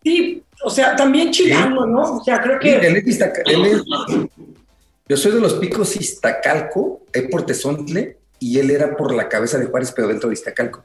[0.03, 2.16] Sí, o sea, también chilango, ¿no?
[2.16, 2.77] O sea, creo que...
[2.77, 3.18] Él es,
[5.09, 9.59] yo soy de los picos Iztacalco, es por Tezontle, y él era por la cabeza
[9.59, 10.85] de Juárez, pero dentro de Iztacalco.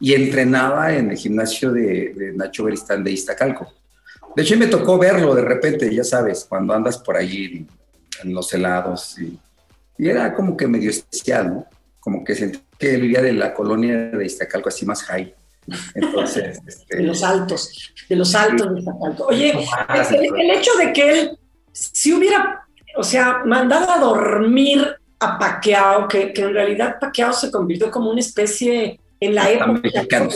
[0.00, 3.72] Y entrenaba en el gimnasio de, Nacho Beristán de Iztacalco.
[4.34, 7.66] De hecho, me tocó verlo de repente, ya sabes, cuando andas por allí
[8.22, 9.18] en los helados.
[9.18, 9.38] Y,
[9.98, 11.66] y era como que medio especial, ¿no?
[12.00, 15.32] Como que sentí que vivía de la colonia de Iztacalco, así más high.
[15.94, 19.26] Entonces, este, de los altos, de los altos de Iztacalco.
[19.26, 21.38] Oye, el, hecho de que él
[21.70, 22.66] si hubiera,
[22.96, 28.10] o sea, mandado a dormir a Paqueado, que, que en realidad Paqueado se convirtió como
[28.10, 30.28] una especie en la época.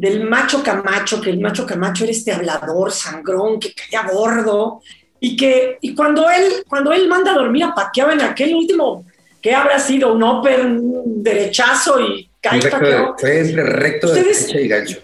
[0.00, 4.80] Del macho Camacho, que el macho Camacho era este hablador, sangrón, que caía gordo,
[5.20, 9.04] y que y cuando él cuando él manda a dormir a Paquiao en aquel último
[9.42, 13.14] que habrá sido un un derechazo y cae Paquiao.
[13.18, 14.98] Fue entre recto de derecha y gancho.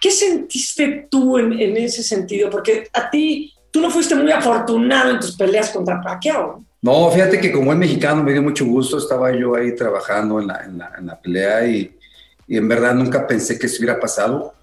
[0.00, 2.48] ¿Qué sentiste tú en, en, ese sentido?
[2.48, 6.64] Porque a ti, tú no fuiste muy afortunado en tus peleas contra Paquiao.
[6.82, 10.46] No, fíjate que como es mexicano me dio mucho gusto, estaba yo ahí trabajando en
[10.46, 11.92] la, en la, en la pelea y,
[12.50, 14.54] y, en verdad nunca pensé que eso hubiera pasado.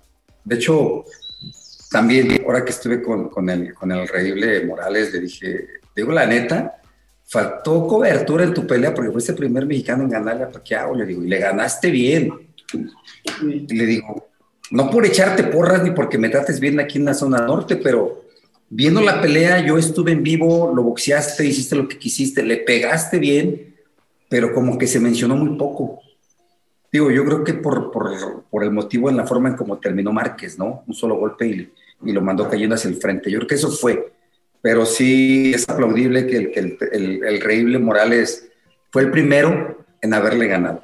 [0.44, 1.06] De hecho,
[1.90, 6.26] también ahora que estuve con, con, el, con el reíble Morales, le dije, digo la
[6.26, 6.82] neta,
[7.26, 11.06] faltó cobertura en tu pelea porque fuiste el primer mexicano en ganarle a Pacquiao, le
[11.06, 12.32] digo, y le ganaste bien.
[13.70, 14.30] Le digo,
[14.72, 18.26] no por echarte porras ni porque me trates bien aquí en la zona norte, pero
[18.70, 23.20] viendo la pelea, yo estuve en vivo, lo boxeaste, hiciste lo que quisiste, le pegaste
[23.20, 23.76] bien,
[24.30, 26.02] pero como que se mencionó muy poco.
[26.92, 30.12] Digo, yo creo que por, por, por el motivo en la forma en cómo terminó
[30.14, 30.84] Márquez, ¿no?
[30.88, 31.74] Un solo golpe y,
[32.06, 33.30] y, lo mandó cayendo hacia el frente.
[33.30, 34.14] Yo creo que eso fue.
[34.62, 38.50] Pero sí es aplaudible que el, que el, el, el Reíble Morales
[38.90, 40.84] fue el primero en haberle ganado.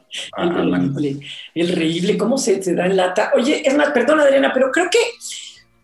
[1.56, 3.32] el, reíble, cómo se, se da en lata.
[3.36, 5.00] Oye, es más, perdón Adriana, pero creo que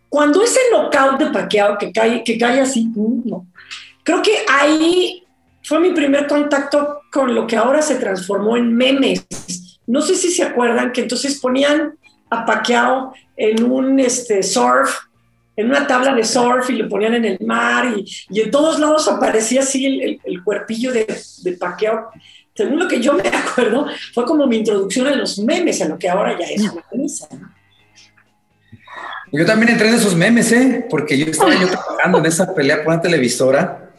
[0.07, 3.47] cuando ese knockout de paqueado que cae, que cae así, mm, no,
[4.03, 5.23] creo que ahí
[5.63, 9.25] fue mi primer contacto con lo que ahora se transformó en memes.
[9.89, 11.97] No sé si se acuerdan que entonces ponían
[12.29, 14.95] a Paquiao en un este, surf,
[15.55, 18.79] en una tabla de surf y lo ponían en el mar y, y en todos
[18.79, 21.07] lados aparecía así el, cuerpillo de,
[21.41, 22.11] de Paquiao.
[22.53, 25.97] Según lo que yo me acuerdo, fue como mi introducción a los memes, a lo
[25.97, 26.85] que ahora ya es una.
[27.31, 27.49] ¿no?
[29.31, 30.85] Yo también entré en esos memes, ¿eh?
[30.87, 33.89] Porque yo estaba yo trabajando en esa pelea con la televisora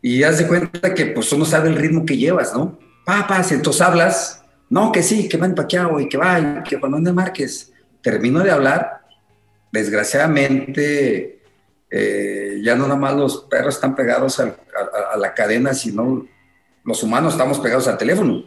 [0.00, 2.78] y haz de cuenta que pues uno sabe el ritmo que llevas, ¿no?
[3.04, 6.78] Papas, entonces hablas, no, que sí, que va en Paquiao y que va, y que
[6.78, 7.72] cuando ande Márquez.
[8.02, 9.02] Termino de hablar,
[9.72, 11.40] desgraciadamente
[11.90, 16.26] eh, ya no nada más los perros están pegados a, a, a la cadena, sino
[16.84, 18.44] los humanos estamos pegados al teléfono.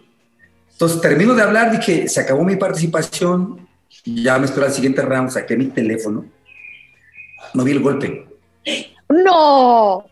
[0.72, 3.68] Entonces termino de hablar, dije, se acabó mi participación,
[4.06, 6.26] ya me esperó al siguiente round, saqué mi teléfono,
[7.54, 8.28] no vi el golpe.
[9.10, 10.06] ¡No!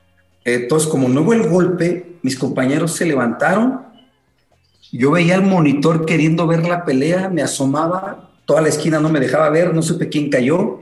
[0.43, 3.87] Entonces, como no hubo el golpe, mis compañeros se levantaron,
[4.91, 9.19] yo veía el monitor queriendo ver la pelea, me asomaba, toda la esquina no me
[9.19, 10.81] dejaba ver, no supe quién cayó.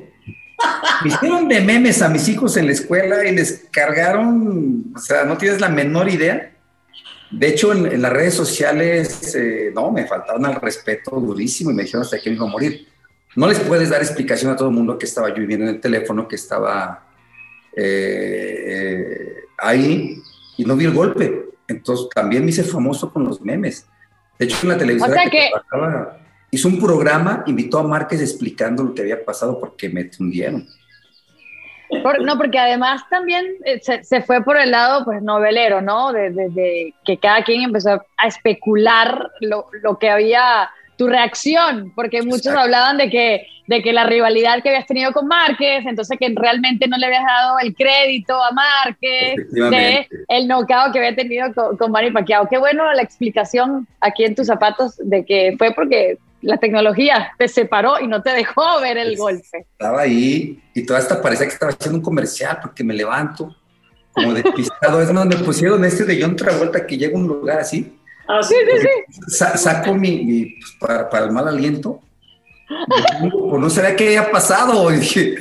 [1.04, 5.26] Me hicieron de memes a mis hijos en la escuela y les cargaron, o sea,
[5.26, 6.52] no tienes la menor idea.
[7.30, 11.76] De hecho, en, en las redes sociales, eh, no, me faltaron al respeto durísimo y
[11.76, 12.88] me dijeron hasta que me iba a morir.
[13.36, 15.80] No les puedes dar explicación a todo el mundo que estaba yo viviendo en el
[15.80, 17.08] teléfono, que estaba
[17.76, 20.20] eh, eh, ahí
[20.58, 21.50] y no vi el golpe.
[21.68, 23.86] Entonces, también me hice famoso con los memes.
[24.38, 25.50] De hecho, en la televisión o sea que...
[26.52, 30.68] hizo un programa, invitó a Márquez explicando lo que había pasado porque me tundieron.
[32.04, 36.12] Por, no, porque además también eh, se, se, fue por el lado pues novelero, ¿no?
[36.12, 41.92] Desde de, de que cada quien empezó a especular lo, lo, que había, tu reacción,
[41.96, 42.62] porque muchos Exacto.
[42.62, 46.88] hablaban de que, de que la rivalidad que habías tenido con Márquez, entonces que realmente
[46.88, 51.78] no le habías dado el crédito a Márquez de el knockout que había tenido con,
[51.78, 52.50] con Manny Pacquiao.
[52.50, 57.48] Qué bueno la explicación aquí en tus zapatos de que fue porque la tecnología te
[57.48, 59.66] separó y no te dejó ver el golpe.
[59.72, 63.56] Estaba ahí y toda esta parecía que estaba haciendo un comercial porque me levanto
[64.12, 65.02] como despistado.
[65.04, 67.97] es más, me pusieron este de John Travolta que llega a un lugar así.
[68.28, 69.22] Ah, sí, sí, sí.
[69.28, 72.02] Sa saco mi, mi pues, para, para, el mal aliento.
[72.68, 74.92] Pues no sabía qué había pasado.
[74.94, 75.36] Y dije,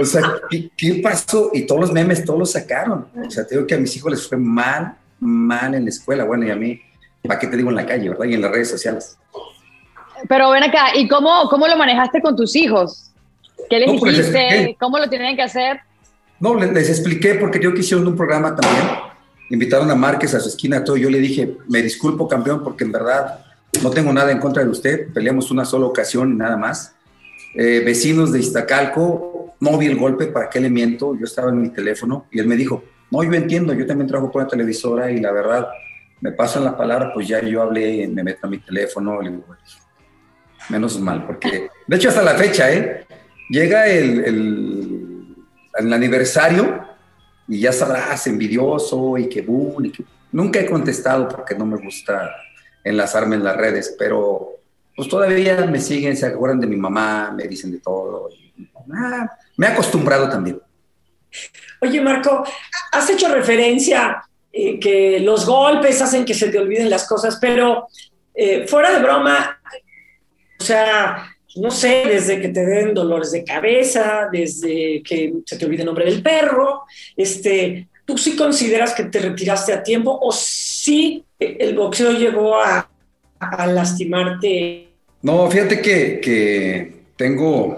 [0.00, 1.50] o sea, ¿qué, ¿qué, pasó?
[1.52, 3.06] Y todos los memes, todos los sacaron.
[3.26, 6.24] O sea, te digo que a mis hijos les fue mal, mal en la escuela.
[6.24, 6.80] Bueno, y a mí,
[7.22, 8.24] ¿para qué te digo en la calle, verdad?
[8.24, 9.18] Y en las redes sociales.
[10.28, 13.10] Pero ven acá, ¿y cómo, cómo lo manejaste con tus hijos?
[13.68, 14.66] ¿Qué les no, pues dijiste?
[14.66, 15.80] Les ¿Cómo lo tenían que hacer?
[16.40, 19.13] No, les, les, expliqué porque yo quisieron un programa también.
[19.50, 20.96] Invitaron a Márquez a su esquina, todo.
[20.96, 23.44] Yo le dije, me disculpo, campeón, porque en verdad
[23.82, 25.12] no tengo nada en contra de usted.
[25.12, 26.94] Peleamos una sola ocasión y nada más.
[27.54, 31.14] Eh, vecinos de Iztacalco, no vi el golpe, ¿para qué le miento?
[31.14, 34.32] Yo estaba en mi teléfono y él me dijo, no, yo entiendo, yo también trabajo
[34.32, 35.68] por la televisora y la verdad,
[36.20, 39.44] me pasan la palabra, pues ya yo hablé, me meto a mi teléfono, le digo,
[40.68, 43.06] menos mal, porque de hecho hasta la fecha, ¿eh?
[43.50, 45.36] Llega el, el,
[45.76, 46.82] el aniversario
[47.48, 51.76] y ya sabrás, envidioso y que boom, y que nunca he contestado porque no me
[51.76, 52.34] gusta
[52.82, 54.50] enlazarme en las redes, pero
[54.96, 58.28] pues todavía me siguen, se acuerdan de mi mamá, me dicen de todo.
[58.94, 60.60] Ah, me he acostumbrado también.
[61.80, 62.44] Oye, Marco,
[62.92, 67.88] has hecho referencia eh, que los golpes hacen que se te olviden las cosas, pero
[68.32, 69.60] eh, fuera de broma,
[70.60, 75.64] o sea, no sé, desde que te den dolores de cabeza, desde que se te
[75.64, 76.82] olvide el nombre del perro,
[77.16, 82.88] este, ¿tú sí consideras que te retiraste a tiempo o sí el boxeo llegó a,
[83.66, 84.88] lastimarte?
[85.22, 87.76] No, fíjate que, que, tengo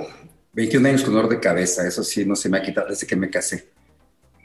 [0.53, 3.17] 21 años con dolor de cabeza, eso sí, no se me ha quitado desde que
[3.17, 3.67] me casé.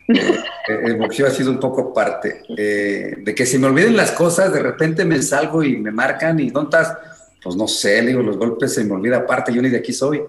[0.67, 2.43] Eh, el boxeo ha sido un poco parte.
[2.55, 6.39] Eh, de que se me olviden las cosas, de repente me salgo y me marcan
[6.39, 6.97] y ¿dónde estás?
[7.41, 10.21] Pues no sé, digo, los golpes se me olvida aparte, yo ni de aquí soy.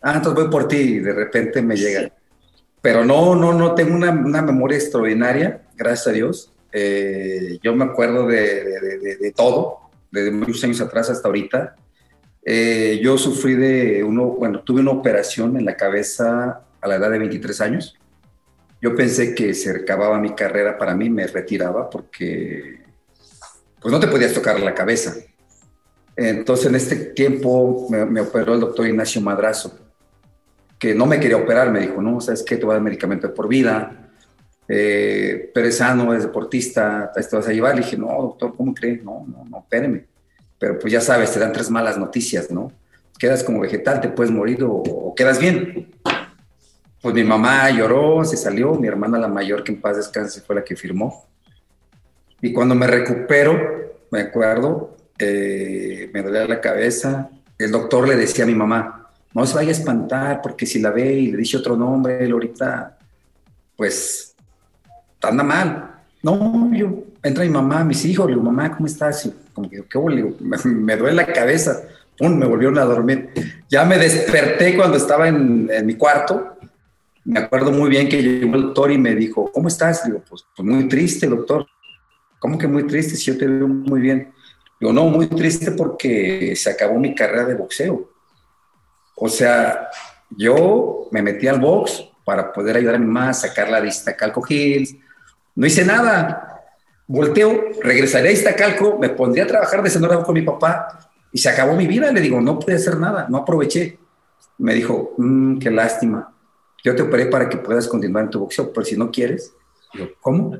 [0.00, 2.10] Ah, entonces voy por ti y de repente me llega.
[2.80, 6.52] Pero no, no, no, tengo una, una memoria extraordinaria, gracias a Dios.
[6.72, 8.64] Eh, yo me acuerdo de,
[9.00, 11.76] de, de, todo, desde muchos años atrás hasta ahorita.
[12.44, 17.10] Eh, yo sufrí de uno, bueno, tuve una operación en la cabeza a la edad
[17.10, 17.96] de 23 años.
[18.80, 22.84] Yo pensé que se acababa mi carrera para mí, me retiraba porque
[23.80, 25.16] pues no te podías tocar la cabeza.
[26.16, 29.78] Entonces en este tiempo me, me operó el doctor Ignacio Madrazo,
[30.78, 33.32] que no me quería operar, me dijo, no, sabes qué, te voy a dar medicamento
[33.32, 34.06] por vida,
[34.68, 37.74] eh, pero es sano, es deportista, te vas a llevar.
[37.74, 39.00] Le dije, no, doctor, ¿cómo cree?
[39.02, 40.06] No, no, no, espéreme.
[40.58, 42.72] Pero pues ya sabes, te dan tres malas noticias, ¿no?
[43.18, 45.94] Quedas como vegetal, te puedes morir o, quedas bien.
[47.00, 50.56] Pues mi mamá lloró, se salió, mi hermana la mayor, que en paz descanse, fue
[50.56, 51.26] la que firmó.
[52.40, 58.44] Y cuando me recupero, me acuerdo, eh, me dolía la cabeza, el doctor le decía
[58.44, 61.58] a mi mamá, no se vaya a espantar, porque si la ve y le dice
[61.58, 62.98] otro nombre, él ahorita,
[63.76, 64.34] pues
[65.22, 65.94] anda mal.
[66.22, 69.30] No, yo, entra mi mamá, mis hijos, le digo, mamá, ¿cómo estás?
[69.52, 69.98] como que, ¿qué
[70.40, 71.82] me, me, duele la cabeza.
[72.18, 73.30] Pum, me volvieron a dormir.
[73.68, 76.56] Ya me desperté cuando estaba en, mi cuarto.
[77.24, 80.04] Me acuerdo muy bien que llegó el doctor y me dijo, ¿cómo estás?
[80.04, 81.66] Digo, pues, pues, muy triste, doctor.
[82.38, 84.30] ¿Cómo que muy triste si yo te veo muy bien?
[84.78, 88.10] Digo, no, muy triste porque se acabó mi carrera de boxeo.
[89.16, 89.88] O sea,
[90.30, 94.16] yo me metí al box para poder ayudar a mi mamá a sacar la vista
[94.16, 94.94] Calco Hills,
[95.54, 96.64] no hice nada.
[97.06, 101.48] Volteo, regresaré a Iztacalco, me pondría a trabajar de cenógrafo con mi papá y se
[101.48, 102.12] acabó mi vida.
[102.12, 103.98] Le digo, no pude hacer nada, no aproveché.
[104.58, 106.34] Me dijo, mmm, qué lástima.
[106.84, 109.54] Yo te operé para que puedas continuar en tu boxeo, pero si no quieres,
[110.20, 110.58] ¿cómo?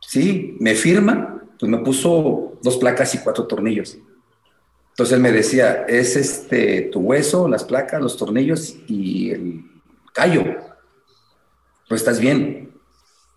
[0.00, 3.98] Sí, me firma, pues me puso dos placas y cuatro tornillos.
[4.90, 9.64] Entonces me decía, es este tu hueso, las placas, los tornillos y el
[10.12, 10.44] callo.
[11.88, 12.72] Pues estás bien.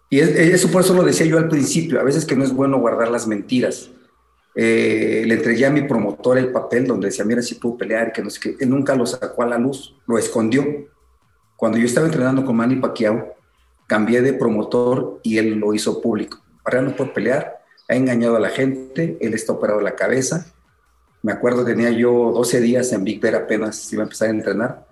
[0.10, 2.80] Y eso por eso lo decía yo al principio, a veces que no es bueno
[2.80, 3.90] guardar las mentiras.
[4.56, 8.24] Eh, le entregué a mi promotor el papel donde decía, mira, si puedo pelear, que.
[8.60, 10.64] Él nunca lo sacó a la luz, lo escondió.
[11.56, 13.36] Cuando yo estaba entrenando con Manny Pacquiao,
[13.88, 16.40] cambié de promotor y él lo hizo público.
[16.64, 17.57] Ahora no puedo pelear,
[17.88, 20.46] ha engañado a la gente, él está operado la cabeza.
[21.24, 24.88] Me acuerdo, tenía yo 12 días en Big Bear apenas iba a empezar a entrenar.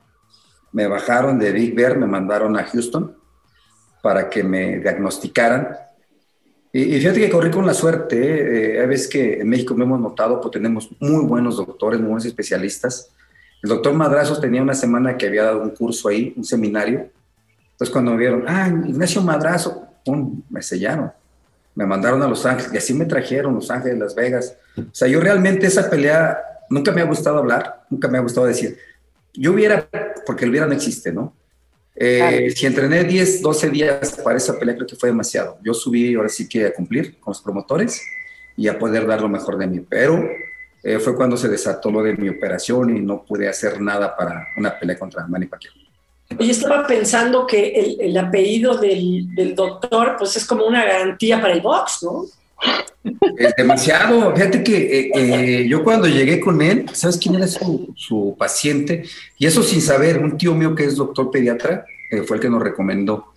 [0.72, 3.16] Me bajaron de Big Bear, me mandaron a Houston
[4.02, 5.78] para que me diagnosticaran.
[6.72, 8.82] Y, fíjate que corrí con la suerte, ¿eh?
[8.82, 12.26] hay veces que en México me hemos notado, pues tenemos muy buenos doctores, muy buenos
[12.26, 13.12] especialistas.
[13.64, 17.10] El doctor Madrazos tenía una semana que había dado un curso ahí, un seminario.
[17.72, 20.42] Entonces cuando me vieron, ah, Ignacio Madrazo, ¡pum!
[20.50, 21.12] me sellaron.
[21.76, 24.58] Me mandaron a Los Ángeles y así me trajeron Los Ángeles, Las Vegas.
[24.78, 28.48] O sea, yo realmente esa pelea nunca me ha gustado hablar, nunca me ha gustado
[28.48, 28.78] decir.
[29.34, 29.88] Yo hubiera,
[30.26, 31.36] porque el hubiera no existe, ¿no?
[31.96, 35.58] Eh, si entrené 10, 12 días para esa pelea, creo que fue demasiado.
[35.64, 38.02] Yo subí ahora sí que a cumplir con los promotores
[38.58, 39.80] y a poder dar lo mejor de mí.
[39.80, 40.28] Pero
[40.84, 44.48] eh, fue cuando se desató lo de mi operación y no pude hacer nada para
[44.58, 45.85] una pelea contra Manny Pacquiao.
[46.40, 51.54] Yo estaba pensando que el, el apellido del, doctor, pues es como una garantía para
[51.54, 52.26] el box, ¿no?
[53.38, 54.36] Es demasiado.
[54.36, 59.04] Fíjate que eh, yo cuando llegué con él, ¿sabes quién era su, paciente?
[59.38, 62.50] Y eso sin saber, un tío mío que es doctor pediatra, eh, fue el que
[62.50, 63.34] nos recomendó.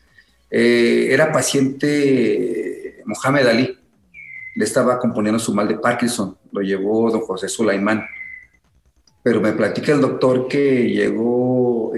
[0.51, 3.79] Eh, era paciente Mohamed Ali.
[4.55, 6.37] Le estaba componiendo su mal de Parkinson.
[6.53, 8.07] Lo llevó don José Sulaimán.
[9.23, 11.93] Pero me platica el doctor que llegó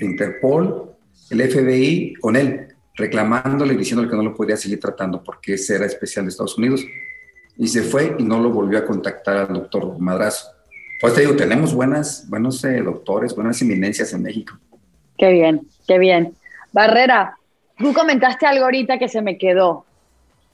[0.00, 0.92] Interpol,
[1.30, 5.76] el FBI, con él reclamándole y diciéndole que no lo podía seguir tratando porque ese
[5.76, 6.84] era especial de Estados Unidos.
[7.56, 10.48] Y se fue y no lo volvió a contactar al doctor Madrazo.
[11.00, 14.58] Pues te digo, tenemos buenas, buenos eh, doctores, buenas eminencias en México.
[15.16, 16.34] Qué bien, qué bien.
[16.72, 17.36] Barrera,
[17.76, 19.84] tú comentaste algo ahorita que se me quedó.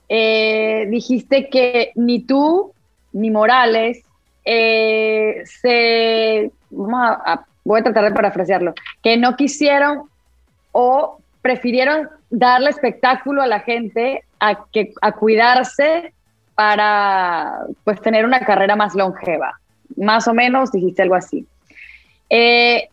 [0.08, 2.72] Eh, dijiste que ni tú
[3.12, 4.02] ni Morales
[4.44, 6.50] eh, se,
[7.64, 10.08] voy a tratar de parafrasearlo, que no quisieron
[10.72, 16.12] o prefirieron darle espectáculo a la gente a, que, a cuidarse
[16.54, 19.58] para pues tener una carrera más longeva.
[19.96, 21.46] más o menos dijiste algo así.
[22.30, 22.88] Eh,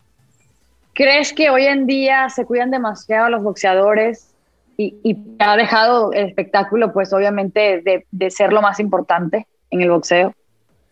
[0.94, 4.34] ¿Crees que hoy en día se cuidan demasiado los boxeadores
[4.78, 9.82] y, y ha dejado el espectáculo, pues obviamente, de, de, ser lo más importante en
[9.82, 10.34] el boxeo?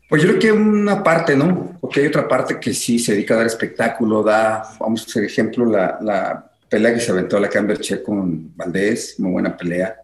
[0.10, 1.78] Pues yo creo que una parte, ¿no?
[1.80, 5.66] Porque hay otra parte que sí se dedica a dar espectáculo, da, vamos hacer ejemplo,
[5.66, 10.02] la, la pelea que se aventó la Camberche con Valdés, muy buena pelea.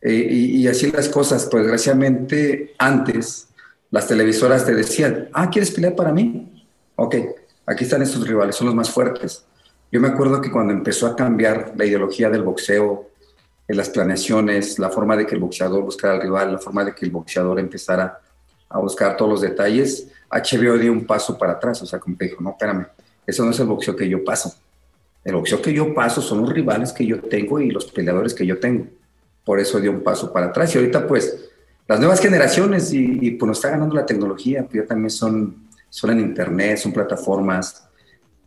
[0.00, 3.48] Eh, y, y, así las cosas, pues desgraciadamente antes
[3.90, 6.64] las televisoras te decían, ah, ¿quieres pelear para mí?
[6.94, 7.16] Ok,
[7.66, 9.44] aquí están estos rivales, son los más fuertes.
[9.90, 13.10] Yo me acuerdo que cuando empezó a cambiar la ideología del boxeo,
[13.68, 16.94] en las planeaciones, la forma de que el boxeador buscara al rival, la forma de
[16.94, 18.20] que el boxeador empezara
[18.68, 22.26] a buscar todos los detalles, HBO dio un paso para atrás, o sea, como te
[22.26, 22.86] dijo, no, espérame,
[23.26, 24.54] eso no es el boxeo que yo paso.
[25.24, 28.46] El boxeo que yo paso son los rivales que yo tengo y los peleadores que
[28.46, 28.86] yo tengo.
[29.44, 30.72] Por eso dio un paso para atrás.
[30.74, 31.50] Y ahorita, pues,
[31.88, 36.10] las nuevas generaciones y, pues nos está ganando la tecnología, pues ya también son son
[36.10, 37.88] en internet, son plataformas.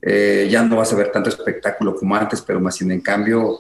[0.02, 3.60] Eh, ya no vas a ver tanto espectáculo como antes, pero más sin en cambio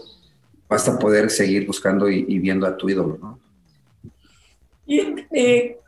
[0.67, 3.39] vas a poder seguir buscando y, y viendo a tu ídolo, ¿no?
[4.85, 5.79] Y, eh,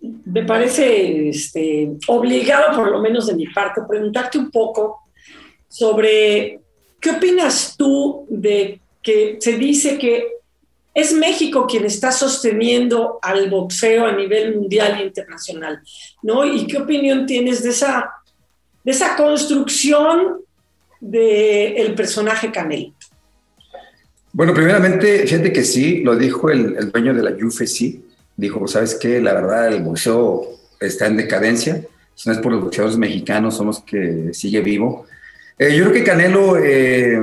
[0.00, 5.00] me parece este, obligado, por lo menos de mi parte, preguntarte un poco
[5.68, 6.60] sobre
[7.00, 10.38] qué opinas tú de que se dice que
[10.94, 15.80] es México quien está sosteniendo al boxeo a nivel mundial e internacional,
[16.22, 16.44] ¿no?
[16.44, 18.10] ¿Y qué opinión tienes de esa,
[18.84, 20.38] de esa construcción
[21.00, 22.92] del personaje Canelo?
[24.32, 28.00] Bueno, primeramente, fíjate que sí, lo dijo el, dueño de la UFC,
[28.38, 29.20] dijo, ¿sabes qué?
[29.20, 30.46] La verdad, el boxeo
[30.80, 31.82] está en decadencia,
[32.14, 35.06] si no es por los boxeadores mexicanos, son los que sigue vivo.
[35.58, 37.20] Eh, yo creo que Canelo eh,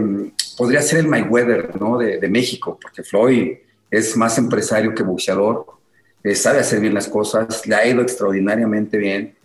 [0.58, 1.98] podría ser el Mayweather, ¿no?
[1.98, 3.54] De, de, México, porque Floyd
[3.90, 5.66] es más empresario que boxeador,
[6.22, 9.36] eh, sabe hacer bien las cosas, le ha ido extraordinariamente bien.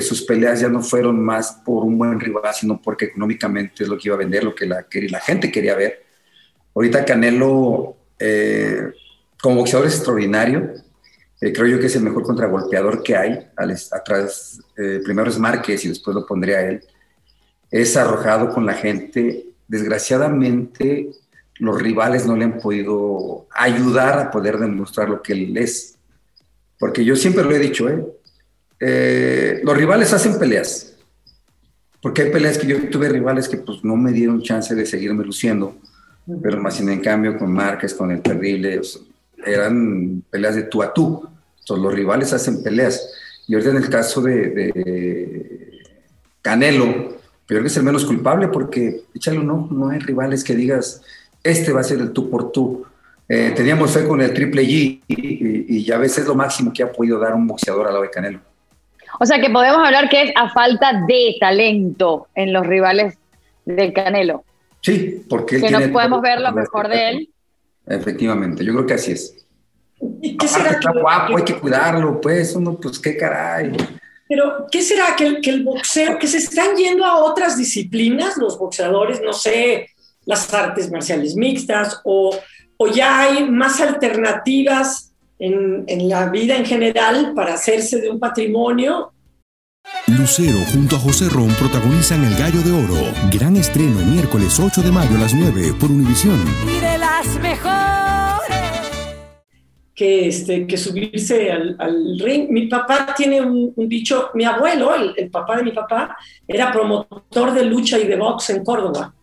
[0.00, 3.98] Sus peleas ya no fueron más por un buen rival, sino porque económicamente es lo
[3.98, 6.04] que iba a vender, lo que la, la gente quería ver.
[6.72, 7.96] Ahorita Canelo,
[9.44, 10.72] como boxeador es extraordinario,
[11.38, 13.46] eh, creo yo que es el mejor contragolpeador que hay.
[13.92, 16.80] Atrás, eh, primero es Márquez y después lo pondría a él.
[17.70, 19.48] Es arrojado con la gente.
[19.68, 21.10] Desgraciadamente,
[21.58, 25.98] los rivales no le han podido ayudar a poder demostrar lo que él es.
[26.78, 28.02] Porque yo siempre lo he dicho, ¿eh?
[28.80, 30.96] Eh, los rivales hacen peleas.
[32.00, 35.22] Porque hay peleas que yo tuve rivales que pues no me dieron chance de seguirme
[35.22, 35.76] luciendo,
[36.42, 38.80] pero más sin en cambio con Márquez, con el Terrible,
[39.46, 41.28] eran peleas de tú a tú.
[41.60, 43.12] Entonces los rivales hacen peleas.
[43.46, 45.82] Y ahorita en el caso de, de
[46.42, 51.02] Canelo, pero que es el menos culpable porque, échale no, no hay rivales que digas,
[51.42, 52.86] este va a ser el tú por tú.
[53.28, 56.72] Eh, teníamos fe con el Triple G y, y, y, ya ves, es lo máximo
[56.72, 58.40] que ha podido dar un boxeador al lado de Canelo.
[59.18, 63.16] O sea que podemos hablar que es a falta de talento en los rivales
[63.64, 64.44] del Canelo.
[64.80, 67.28] Sí, porque él que tiene no podemos ver lo mejor de él.
[67.86, 69.46] Efectivamente, yo creo que así es.
[70.20, 73.72] ¿Y qué Aparte será está guapo, hay que cuidarlo, pues, uno, pues, qué caray.
[74.28, 78.36] Pero, ¿qué será que el, que el boxeo, que se están yendo a otras disciplinas,
[78.36, 79.90] los boxeadores, no sé,
[80.24, 82.36] las artes marciales mixtas, o,
[82.76, 88.18] o ya hay más alternativas en, en la vida en general para hacerse de un
[88.18, 89.13] patrimonio?
[90.06, 93.12] Lucero junto a José Ron protagonizan El Gallo de Oro.
[93.32, 96.38] Gran estreno miércoles 8 de mayo a las 9 por Univisión.
[96.68, 97.74] Y de las mejores.
[99.94, 102.50] que, este, que subirse al, al ring.
[102.50, 106.16] Mi papá tiene un, un dicho, mi abuelo, el, el, papá de mi papá,
[106.46, 109.14] era promotor de lucha y de box en Córdoba.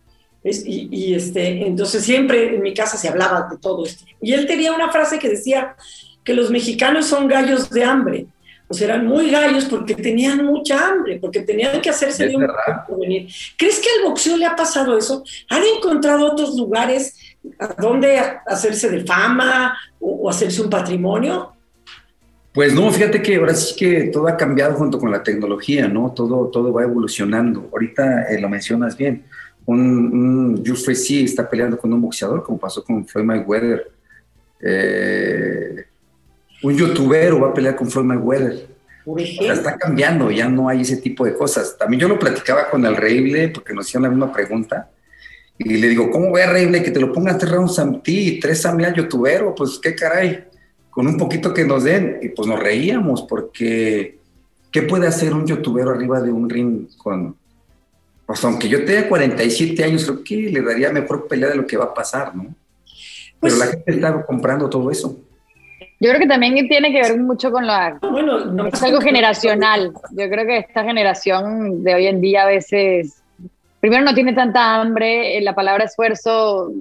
[0.44, 4.04] Y, este, entonces siempre en mi casa se hablaba de todo esto.
[4.20, 5.76] Y él tenía una frase que decía
[6.24, 8.26] que los mexicanos son gallos de hambre.
[8.72, 12.46] Sea, eran muy gallos porque tenían mucha hambre, porque tenían que hacerse Es de un
[12.88, 13.28] porvenir.
[13.56, 15.22] ¿Crees que al boxeo le ha pasado eso?
[15.48, 17.16] ¿Han encontrado otros lugares
[17.58, 21.52] a donde hacerse de fama o, o hacerse un patrimonio?
[22.52, 26.12] Pues no, fíjate que ahora sí que todo ha cambiado junto con la tecnología, ¿no?
[26.12, 27.70] Todo, todo va evolucionando.
[27.72, 29.24] Ahorita eh, lo mencionas bien.
[29.64, 33.90] Un, un UFC está peleando con un boxeador, como pasó con Floyd Mayweather.
[34.60, 35.84] Eh,
[36.62, 38.66] un youtuber va a pelear con Floyd Mayweather.
[39.18, 39.52] Ejemplo.
[39.52, 41.76] está cambiando, ya no hay ese tipo de cosas.
[41.76, 44.90] También yo lo platicaba con el Reible porque nos hicieron la misma pregunta.
[45.58, 48.40] Y le digo, ¿cómo ve Reible que te lo pongan tres rounds a ti y
[48.40, 49.54] tres a mí al youtubero?
[49.54, 50.44] Pues qué caray,
[50.90, 52.18] con un poquito que nos den.
[52.22, 54.18] Y pues nos reíamos porque
[54.70, 57.36] ¿qué puede hacer un youtubero arriba de un ring con...
[58.24, 61.76] Pues aunque yo tenga 47 años, creo que le daría mejor pelea de lo que
[61.76, 62.54] va a pasar, ¿no?
[63.40, 65.18] Pues- Pero la gente está comprando todo eso.
[66.02, 67.96] Yo creo que también tiene que ver mucho con la...
[68.00, 69.92] Bueno, es algo generacional.
[70.10, 73.22] Yo creo que esta generación de hoy en día a veces,
[73.78, 76.72] primero no tiene tanta hambre, eh, la palabra esfuerzo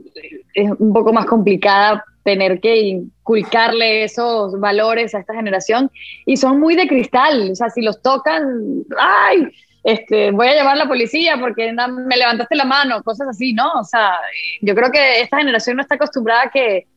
[0.55, 5.91] es un poco más complicada tener que inculcarle esos valores a esta generación
[6.25, 9.51] y son muy de cristal, o sea, si los tocan, ¡ay!
[9.83, 13.71] Este, voy a llamar a la policía porque me levantaste la mano, cosas así, ¿no?
[13.73, 14.13] O sea,
[14.61, 16.87] yo creo que esta generación no está acostumbrada a que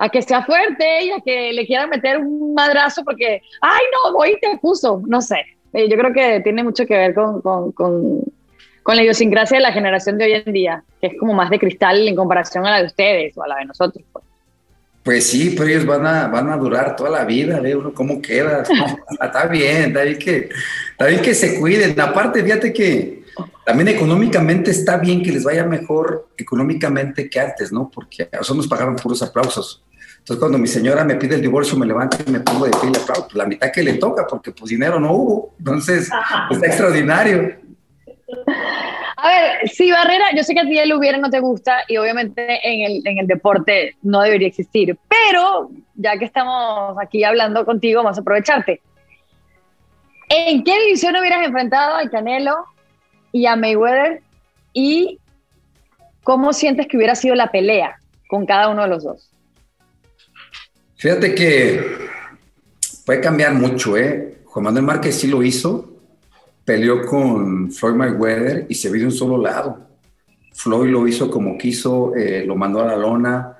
[0.00, 4.14] a que sea fuerte y a que le quieran meter un madrazo porque, ay, no,
[4.14, 5.44] voy te acuso, no sé.
[5.74, 8.22] Eh, yo creo que tiene mucho que ver con, con, con,
[8.82, 11.58] con, la idiosincrasia de la generación de hoy en día, que es como más de
[11.58, 14.02] cristal en comparación a la de ustedes o a la de nosotros.
[14.10, 14.24] Pues,
[15.02, 18.22] pues sí, pero ellos van a, van a durar toda la vida, ve uno cómo
[18.22, 18.62] queda.
[19.22, 20.48] está bien, está bien, que,
[20.98, 22.00] está que se cuiden.
[22.00, 23.24] Aparte, fíjate que
[23.66, 27.90] también económicamente está bien que les vaya mejor económicamente que antes, ¿no?
[27.90, 29.84] Porque a nosotros nos pagaban puros aplausos.
[30.20, 32.90] Entonces, cuando mi señora me pide el divorcio, me levanto y me pongo de pie
[32.90, 33.24] y le aplaudo.
[33.24, 35.54] Pues, la mitad que le toca, porque pues dinero no hubo.
[35.58, 36.08] Entonces,
[36.50, 37.56] está extraordinario.
[39.16, 41.96] A ver, sí, Barrera, yo sé que a ti el hubiera no te gusta y
[41.96, 47.66] obviamente en el, en el deporte no debería existir, pero ya que estamos aquí hablando
[47.66, 48.80] contigo, vamos a aprovecharte.
[50.28, 52.64] ¿En qué división hubieras enfrentado al Canelo
[53.32, 54.22] y a Mayweather?
[54.72, 55.18] ¿Y
[56.22, 59.29] cómo sientes que hubiera sido la pelea con cada uno de los dos?
[61.00, 61.80] Fíjate que
[63.06, 64.40] puede cambiar mucho, ¿eh?
[64.44, 65.96] Juan Manuel Márquez sí lo hizo,
[66.62, 69.78] peleó con Floyd Mayweather y se vio de un solo lado.
[70.52, 73.56] Floyd lo hizo como quiso, eh, lo mandó a la lona,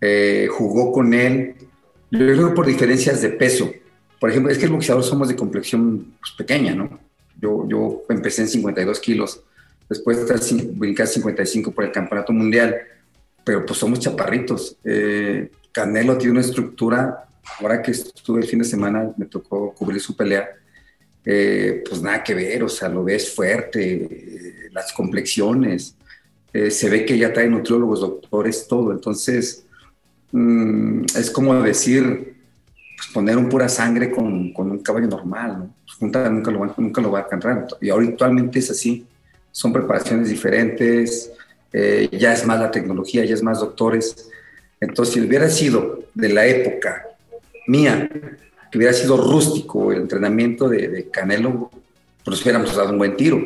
[0.00, 1.56] eh, jugó con él.
[2.12, 3.72] Yo creo por diferencias de peso.
[4.20, 7.00] Por ejemplo, es que el boxeador somos de complexión pues, pequeña, ¿no?
[7.40, 9.42] Yo, yo empecé en 52 kilos,
[9.88, 12.76] después de brincar 55 por el campeonato mundial,
[13.42, 14.76] pero pues somos chaparritos.
[14.84, 17.28] Eh, Canelo tiene una estructura,
[17.60, 20.48] ahora que estuve el fin de semana, me tocó cubrir su pelea,
[21.24, 25.94] eh, pues nada que ver, o sea, lo ves fuerte, eh, las complexiones,
[26.52, 29.66] eh, se ve que ya trae nutriólogos, doctores, todo, entonces
[30.32, 32.34] mm, es como decir,
[32.96, 35.74] pues poner un pura sangre con, un caballo normal, ¿no?
[35.86, 39.06] Pues, nunca lo, nunca lo va a alcanzar, y ahora actualmente es así,
[39.52, 41.30] son preparaciones diferentes,
[41.72, 44.28] ya es más la tecnología, ya es más doctores,
[44.80, 47.06] entonces, si hubiera sido de la época
[47.66, 48.08] mía,
[48.70, 51.70] que hubiera sido rústico el entrenamiento de, Canelo,
[52.24, 53.42] pues hubiéramos dado un buen tiro.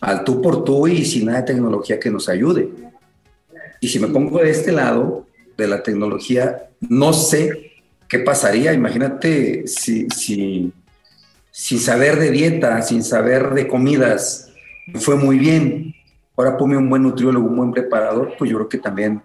[0.00, 2.68] Al tú por tú y sin nada de tecnología que nos ayude.
[3.80, 7.72] Y si me pongo de este lado de la tecnología, no sé
[8.08, 8.72] qué pasaría.
[8.72, 10.72] Imagínate si, si
[11.50, 14.50] sin saber de dieta, sin saber de comidas,
[14.94, 15.94] fue muy bien.
[16.36, 19.22] Ahora ponme un buen nutriólogo, un buen preparador, pues yo creo que también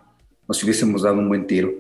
[0.47, 1.73] nos hubiésemos dado un buen tiro.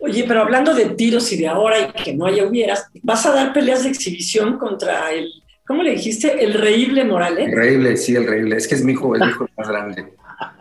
[0.00, 3.32] Oye, pero hablando de tiros y de ahora y que no haya hubieras, vas a
[3.32, 5.28] dar peleas de exhibición contra el,
[5.66, 6.44] ¿cómo le dijiste?
[6.44, 7.48] El Reíble Morales.
[7.48, 8.56] El Reíble, sí, el Reíble.
[8.56, 10.04] Es que es mi hijo, el hijo más grande.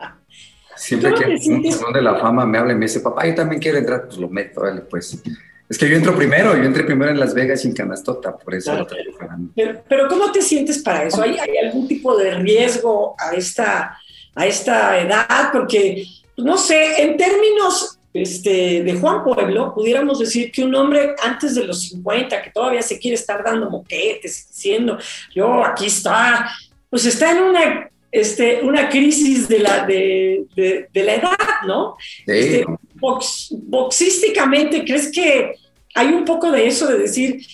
[0.76, 3.62] Siempre que un salón de la fama me habla y me dice, papá, yo también
[3.62, 5.22] quiero entrar, pues lo meto, dale, pues.
[5.70, 8.74] Es que yo entro primero, yo entré primero en Las Vegas sin canastota, por eso
[8.74, 9.18] lo traigo
[9.54, 11.22] pero, pero, ¿cómo te sientes para eso?
[11.22, 13.98] ¿Hay, ¿Hay, algún tipo de riesgo a esta,
[14.34, 15.50] a esta edad?
[15.52, 16.06] Porque
[16.38, 21.66] no sé, en términos este, de Juan Pueblo, pudiéramos decir que un hombre antes de
[21.66, 24.98] los 50, que todavía se quiere estar dando moquetes, diciendo,
[25.34, 26.50] yo aquí está,
[26.90, 30.46] pues está en una, este, una crisis de la, de,
[30.94, 31.96] la edad, ¿no?
[32.26, 32.66] Este,
[32.96, 35.56] boxísticamente, ¿crees que
[35.94, 37.46] hay un poco de eso de decir,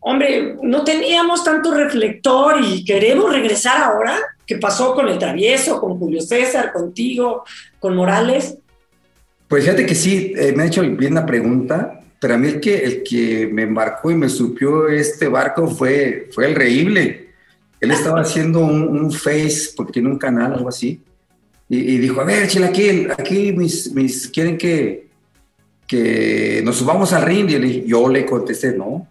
[0.00, 4.18] hombre, no teníamos tanto reflector y queremos regresar ahora?
[4.46, 7.44] ¿Qué pasó con el travieso, con Julio César, contigo,
[7.84, 8.56] con Morales?
[9.46, 12.58] Pues fíjate que sí, eh, me ha hecho bien la pregunta, pero a mí el
[12.58, 17.28] que, el que me embarcó y me supió este barco fue, fue el reíble.
[17.78, 20.98] Él estaba haciendo un, face, porque tiene un canal, algo así,
[21.68, 25.08] y, dijo, a ver, Chilaquil, aquí mis, mis quieren que,
[25.86, 27.50] que nos subamos al ring.
[27.50, 29.06] Y yo le contesté, no,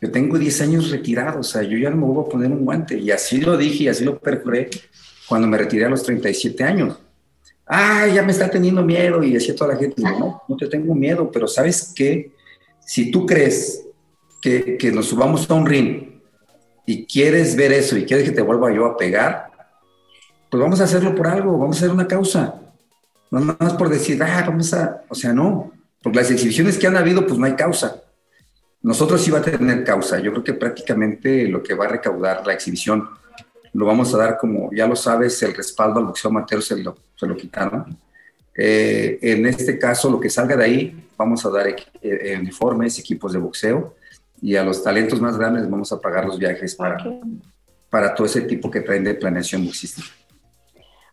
[0.00, 2.64] yo tengo 10 años retirado, o sea, yo ya no me voy a poner un
[2.64, 2.98] guante.
[2.98, 4.70] Y así lo dije y así lo perjuré
[5.28, 6.98] cuando me retiré a los 37 años.
[7.68, 10.94] Ah, ya me está teniendo miedo y decía toda la gente, no, no te tengo
[10.94, 12.32] miedo, pero ¿sabes qué?
[12.80, 13.84] Si tú crees
[14.40, 16.20] que, que nos subamos a un ring
[16.86, 19.50] y quieres ver eso y quieres que te vuelva yo a pegar,
[20.50, 22.60] pues vamos a hacerlo por algo, vamos a hacer una causa.
[23.30, 26.86] No nada más por decir, ah, vamos a, o sea, no, porque las exhibiciones que
[26.86, 28.02] han habido, pues no hay causa.
[28.80, 30.18] Nosotros sí va a tener causa.
[30.20, 33.08] Yo creo que prácticamente lo que va a recaudar la exhibición
[33.72, 36.96] lo vamos a dar como, ya lo sabes, el respaldo al boxeo amateur se lo,
[37.14, 37.96] se lo quitaron.
[38.54, 43.32] Eh, en este caso, lo que salga de ahí, vamos a dar eh, uniformes, equipos
[43.32, 43.94] de boxeo
[44.40, 46.98] y a los talentos más grandes vamos a pagar los viajes para,
[47.90, 50.08] para todo ese tipo que traen de planeación boxística.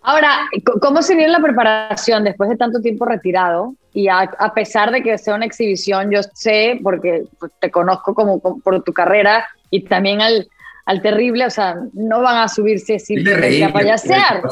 [0.02, 0.48] Ahora,
[0.82, 3.74] ¿cómo sería la preparación después de tanto tiempo retirado?
[3.92, 8.40] Y a, pesar de que sea una exhibición, yo sé, porque pues, te conozco como,
[8.40, 10.48] por tu carrera y también al,
[10.86, 14.44] al terrible, o sea, no van a subirse simplemente a payasear,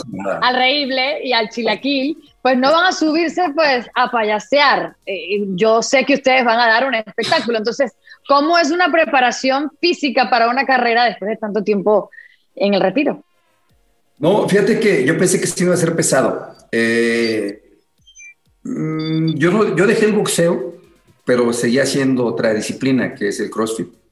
[0.41, 4.95] al reíble y al chilaquil, pues no van a subirse pues a payasear.
[5.05, 7.93] Eh, yo sé que ustedes van a dar un espectáculo, entonces,
[8.27, 12.09] ¿cómo es una preparación física para una carrera después de tanto tiempo
[12.55, 13.23] en el retiro?
[14.17, 16.55] No, fíjate que yo pensé que sí iba a ser pesado.
[16.71, 17.61] Eh,
[18.63, 20.73] mm, yo, yo dejé el boxeo,
[21.25, 24.02] pero seguía haciendo otra disciplina, que es el CrossFit.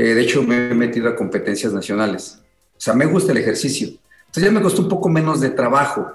[0.00, 2.38] Eh, de hecho, me he metido a competencias nacionales.
[2.76, 3.88] O sea, me gusta el ejercicio.
[4.26, 6.08] Entonces ya me costó un poco menos de trabajo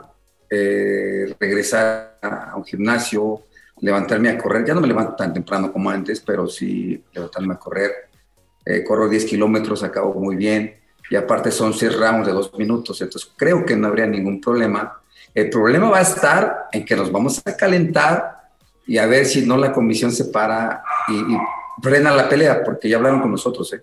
[0.50, 3.42] eh, regresar a un gimnasio,
[3.82, 4.66] levantarme a correr.
[4.66, 7.92] Ya no me levanto tan temprano como antes, pero sí levantarme a correr.
[8.88, 10.76] corro 10 kilómetros, acabo muy bien
[11.10, 15.02] y aparte son seis rounds de dos minutos, entonces creo que no habría ningún problema.
[15.36, 18.50] El problema va a estar en que nos vamos a calentar
[18.88, 21.36] y a ver si no la comisión se para y,
[21.82, 23.82] frena la pelea, porque ya hablaron con nosotros, ¿eh?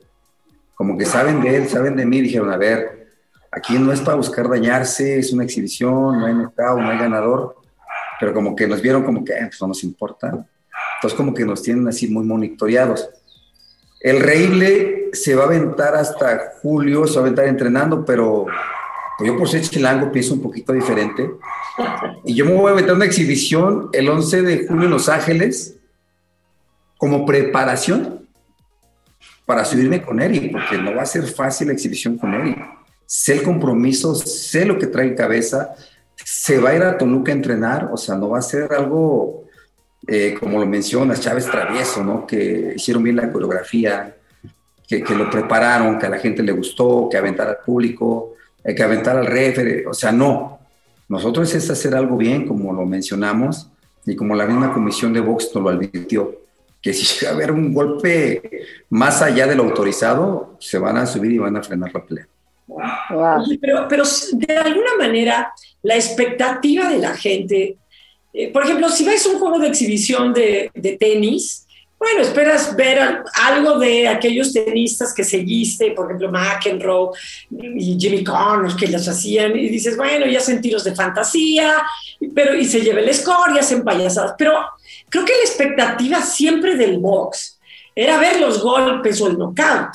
[0.74, 3.08] como que saben de él, saben de mí, dijeron, a ver,
[3.52, 7.56] aquí no es para buscar dañarse, es una exhibición, no hay mercado, no hay ganador,
[8.18, 10.28] pero como que nos vieron como que eh, pues no nos importa.
[10.96, 13.10] Entonces como que nos tienen así muy monitoreados.
[14.00, 18.46] El Reíble se va a aventar hasta julio, se va a aventar entrenando, pero
[19.22, 21.30] yo por ser chilango pienso un poquito diferente.
[22.24, 25.76] Y yo me voy a aventar una exhibición el 11 de julio en Los Ángeles
[27.00, 28.28] como preparación
[29.46, 32.58] para subirme con Eric, porque no va a ser fácil la exhibición con Eric.
[33.06, 35.74] Sé el compromiso, sé lo que trae en cabeza,
[36.14, 39.46] se va a ir a Toluca a entrenar, o sea, no va a ser algo
[40.06, 42.26] eh, como lo mencionas, Chávez Travieso, ¿no?
[42.26, 44.14] Que hicieron bien la coreografía,
[44.86, 48.74] que, que, lo prepararon, que a la gente le gustó, que aventara al público, eh,
[48.74, 50.58] que aventara al referee, o sea, no.
[51.08, 53.70] Nosotros es hacer algo bien, como lo mencionamos,
[54.04, 56.39] y como la misma comisión de box nos lo advirtió,
[56.80, 61.06] que si llega a haber un golpe más allá de lo autorizado, se van a
[61.06, 62.28] subir y van a frenar la pelea.
[63.60, 65.52] Pero, pero de alguna manera,
[65.82, 67.76] la expectativa de la gente
[68.32, 71.66] eh, por ejemplo, si ves un juego de exhibición de, tenis,
[71.98, 77.10] bueno, esperas ver algo de aquellos tenistas que seguiste, por ejemplo, McEnroe
[77.50, 81.82] y Jimmy Connors, que los hacían, y dices, bueno, ya hacen tiros de fantasía,
[82.34, 84.34] pero y se lleva el score y hacen payasadas.
[84.38, 84.52] Pero
[85.10, 87.60] creo que la expectativa siempre del box
[87.94, 89.90] era ver los golpes o el knockout.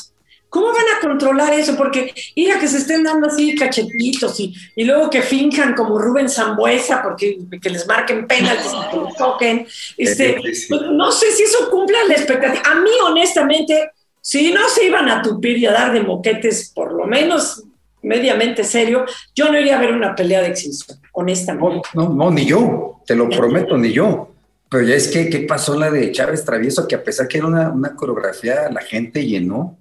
[0.50, 1.76] ¿Cómo van a controlar eso?
[1.76, 6.00] Porque ir a que se estén dando así cachetitos y, y luego que finjan como
[6.00, 9.68] Rubén Zambuesa porque que les marquen penaltis y que los toquen.
[9.98, 12.62] Este, pues, no sé si eso cumpla la expectativa.
[12.72, 13.92] A mí, honestamente,
[14.22, 17.64] si no se iban a tupir y a dar de moquetes, por lo menos
[18.02, 19.06] mediamente serio,
[19.36, 21.90] yo no iría a ver una pelea de exhibición, honestamente.
[21.94, 24.35] No, no, ni yo, te lo prometo, ni yo.
[24.70, 26.88] Pero ya es que, ¿qué pasó la de Chávez Travieso?
[26.88, 29.78] Que a pesar que era una, una coreografía, la gente llenó.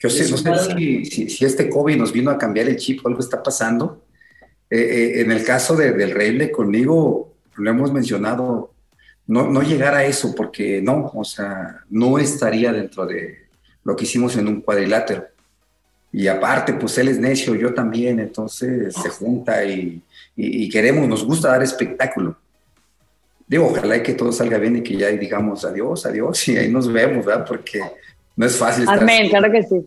[0.00, 3.08] Yo sé, no sé si, si, este COVID nos vino a cambiar el chip o
[3.08, 4.04] algo está pasando.
[4.70, 8.72] Eh, eh, en el caso de, del Reble conmigo, lo hemos mencionado,
[9.26, 13.44] no, no llegar a eso, porque no, o sea, no estaría dentro de
[13.84, 15.26] lo que hicimos en un cuadrilátero.
[16.12, 20.00] Y aparte, pues él es necio, yo también, entonces se junta y,
[20.36, 22.36] y, queremos, nos gusta dar espectáculo.
[23.46, 26.90] Digo, ojalá que todo salga bien y que ya digamos adiós, adiós y ahí nos
[26.90, 27.44] vemos, ¿verdad?
[27.46, 27.80] Porque
[28.36, 28.88] no es fácil.
[28.88, 29.86] Amén, claro que sí.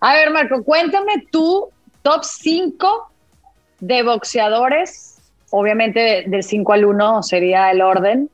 [0.00, 1.68] A ver, Marco, cuéntame tú,
[2.02, 3.10] top 5
[3.80, 5.18] de boxeadores,
[5.50, 8.28] obviamente del 5 al 1 sería el orden,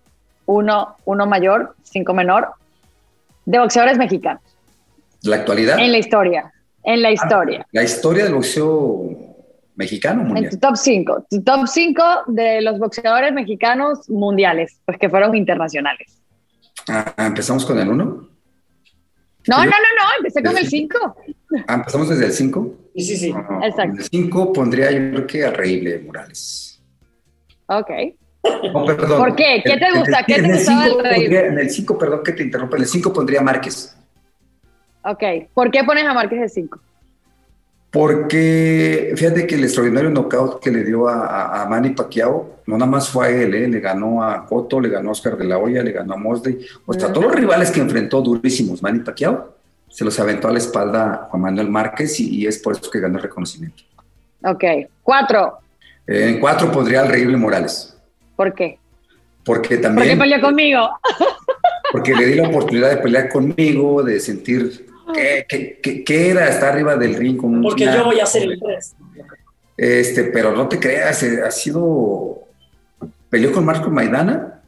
[0.46, 2.48] 1 uno, mayor, 5 menor,
[3.44, 4.42] de boxeadores mexicanos.
[5.22, 5.78] ¿La actualidad?
[5.78, 6.52] En la historia,
[6.84, 7.66] en la historia.
[7.70, 9.27] la historia del boxeo
[9.78, 10.44] mexicano mundial.
[10.44, 15.34] En tu top 5, tu top 5 de los boxeadores mexicanos mundiales, pues que fueron
[15.36, 16.20] internacionales.
[16.88, 18.04] Ah, empezamos con el 1.
[18.04, 18.28] No,
[19.46, 21.16] no, no, no, empecé con el 5.
[21.68, 22.74] Ah, empezamos desde el 5.
[22.96, 23.34] Sí, sí, sí.
[23.62, 23.98] Exacto.
[23.98, 26.82] el 5 pondría yo creo que a Reíble Morales.
[27.66, 27.90] Ok.
[28.72, 29.18] No, perdón.
[29.18, 29.62] ¿Por qué?
[29.64, 30.24] ¿Qué te gusta?
[30.24, 31.46] ¿Qué te gustaba del Reíble?
[31.46, 33.96] En el 5, perdón que te interrumpa, en el 5 pondría a Márquez.
[35.04, 35.22] Ok.
[35.54, 36.80] ¿Por qué pones a Márquez de 5?
[37.90, 42.90] Porque fíjate que el extraordinario knockout que le dio a, a, Manny Pacquiao, no nada
[42.90, 43.66] más fue a él, ¿eh?
[43.66, 46.58] le ganó a Cotto, le ganó a Oscar de la Hoya, le ganó a Mosley,
[46.84, 49.54] o sea, todos los rivales que enfrentó durísimos Manny Pacquiao,
[49.88, 53.16] se los aventó a la espalda Juan Manuel Márquez y, es por eso que ganó
[53.16, 53.82] el reconocimiento.
[54.44, 54.64] Ok,
[55.02, 55.58] cuatro.
[56.06, 57.96] en cuatro pondría al Reíble Morales.
[58.36, 58.78] ¿Por qué?
[59.44, 60.18] Porque también...
[60.18, 60.90] ¿Por qué peleó conmigo?
[61.90, 67.14] Porque le di la oportunidad de pelear conmigo, de sentir qué, era estar arriba del
[67.14, 67.36] ring.
[67.36, 68.94] Con Porque yo voy a hacer el tres.
[69.76, 72.40] Este, pero no te creas, eh, ha sido...
[73.30, 74.62] Peleó con Marco Maidana,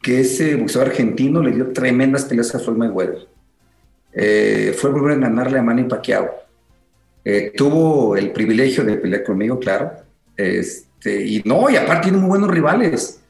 [0.00, 3.28] que ese boxeador argentino le dio tremendas peleas a Floyd Mayweather.
[4.12, 6.28] Eh, fue volver a ganarle a Manny Pacquiao.
[7.24, 9.92] Eh, tuvo el privilegio de pelear conmigo, claro.
[10.36, 13.20] Este, y no, y aparte tiene muy buenos rivales.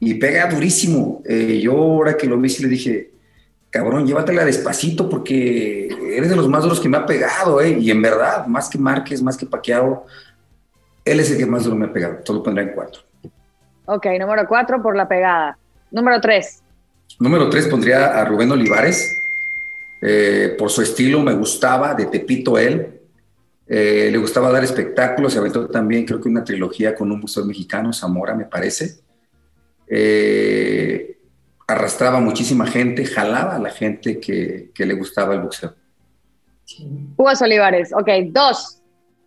[0.00, 1.22] Y pega durísimo.
[1.24, 3.10] Eh, yo ahora que lo vi, le dije,
[3.72, 7.70] cabrón, llévatela despacito porque eres de los más duros que me ha pegado, ¿eh?
[7.70, 10.06] Y en verdad, más que Márquez, más que Pacquiao,
[11.04, 12.16] él es el que más duro me ha pegado.
[12.22, 13.00] Todo lo pondrá en cuatro.
[13.86, 15.58] Ok, número cuatro por la pegada.
[15.90, 16.62] Número tres.
[17.18, 19.18] Número tres pondría a Rubén Olivares.
[20.02, 23.00] Eh, por su estilo me gustaba, de Tepito él.
[23.66, 27.48] Eh, le gustaba dar espectáculos, se aventó también creo que una trilogía con un boxeador
[27.48, 29.00] mexicano, Zamora me parece.
[29.88, 31.21] Eh,
[31.66, 35.74] arrastraba muchísima gente, jalaba a la gente que, le gustaba el boxeo.
[37.16, 38.80] Hugo Olivares, ok, dos.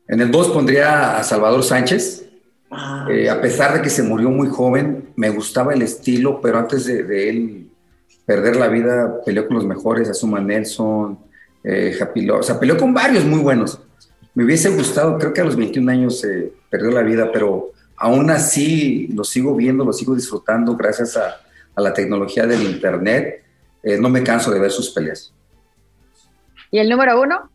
[0.07, 2.23] En el dos pondría a Salvador Sánchez.
[2.71, 3.07] Ah.
[3.31, 7.29] a pesar de que se murió muy joven, me gustaba el estilo, pero antes de
[7.29, 7.65] él
[8.25, 11.19] perder la vida, peleó con los mejores, Azuma Nelson,
[11.63, 11.97] eh,
[12.31, 13.79] o sea, peleó con varios muy buenos.
[14.33, 18.29] Me hubiese gustado, creo que a los 21 años eh, perdió la vida, pero aún
[18.29, 21.37] así lo sigo viendo, lo sigo disfrutando gracias a,
[21.81, 23.43] la tecnología del Internet.
[23.83, 25.33] Eh, no me canso de ver sus peleas.
[26.71, 27.49] ¿Y el número uno?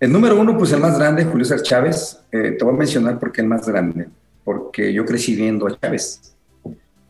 [0.00, 2.20] El número uno, pues el más grande, Julio César Chávez.
[2.32, 4.08] Eh, te voy a mencionar por qué el más grande.
[4.44, 6.32] Porque yo crecí viendo a Chávez.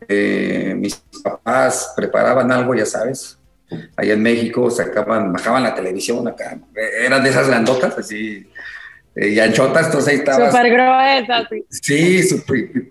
[0.07, 3.37] Eh, mis papás preparaban algo, ya sabes,
[3.95, 8.45] allá en México sacaban, bajaban la televisión acá, eran de esas grandotas, así,
[9.15, 10.51] y anchotas, entonces ahí estaba.
[10.51, 11.65] Súper gruesas, sí.
[11.69, 12.43] Sí,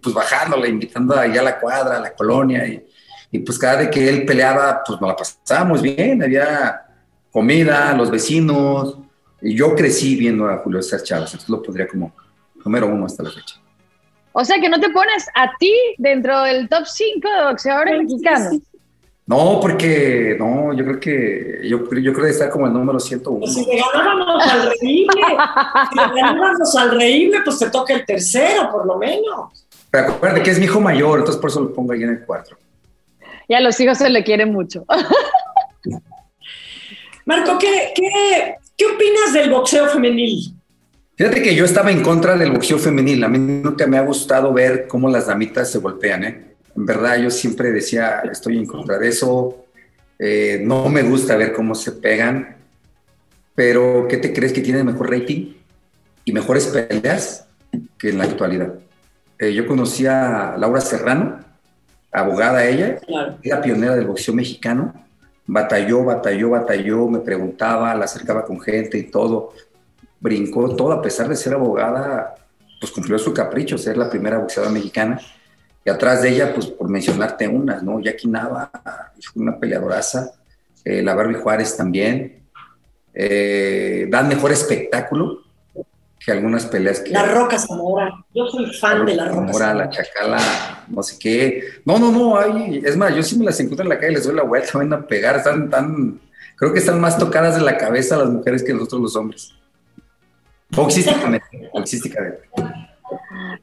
[0.02, 2.86] pues bajándola, invitando allá a la cuadra, a la colonia, y,
[3.32, 6.82] y pues cada vez que él peleaba, pues nos la pasábamos bien, había
[7.32, 8.98] comida, los vecinos,
[9.40, 12.12] y yo crecí viendo a Julio César Chávez, entonces lo pondría como
[12.62, 13.56] número uno hasta la fecha.
[14.32, 18.58] O sea que no te pones a ti dentro del top 5 de boxeadores mexicanos.
[19.24, 23.40] No, porque no, yo creo que yo, yo creo que está como el número 101.
[23.40, 25.22] Pues si le ganábamos al reíble,
[25.90, 29.66] si le ganábamos al reíble, pues te toca el tercero, por lo menos.
[29.90, 32.24] Pero acuérdate que es mi hijo mayor, entonces por eso lo pongo ahí en el
[32.26, 32.56] 4.
[33.48, 34.84] Y a los hijos se le quiere mucho.
[37.26, 40.54] Marco, ¿qué, qué, qué opinas del boxeo femenil?
[41.16, 43.22] Fíjate que yo estaba en contra del boxeo femenil.
[43.22, 46.52] A mí nunca me ha gustado ver cómo las damitas se golpean, ¿eh?
[46.74, 49.66] En verdad, yo siempre decía, estoy en contra de eso.
[50.18, 52.56] Eh, no me gusta ver cómo se pegan.
[53.54, 55.52] Pero, ¿qué te crees que tiene mejor rating
[56.24, 57.46] y mejores peleas
[57.98, 58.74] que en la actualidad?
[59.38, 61.40] Eh, yo conocí a Laura Serrano,
[62.12, 63.00] abogada ella,
[63.42, 64.94] era pionera del boxeo mexicano.
[65.46, 69.52] Batalló, batalló, batalló, me preguntaba, la acercaba con gente y todo
[70.22, 72.36] brincó todo, a pesar de ser abogada,
[72.80, 75.20] pues cumplió su capricho, ser la primera boxeadora mexicana.
[75.84, 78.00] Y atrás de ella, pues por mencionarte unas, ¿no?
[78.00, 78.70] Jackie Nava,
[79.34, 80.30] una peleadoraza,
[80.84, 82.40] eh, la Barbie Juárez también.
[83.12, 85.41] Eh, dan mejor espectáculo
[86.24, 87.10] que algunas peleas que...
[87.10, 89.74] La Roca Zamora, yo soy fan de la Roca Zamora.
[89.74, 91.64] La Chacala, no sé qué.
[91.84, 94.24] No, no, no, hay, es más, yo sí me las encuentro en la calle, les
[94.24, 96.20] doy la vuelta, van a pegar, están tan...
[96.56, 99.52] Creo que están más tocadas de la cabeza las mujeres que nosotros los hombres.
[100.70, 102.48] Boxísticamente, boxísticamente.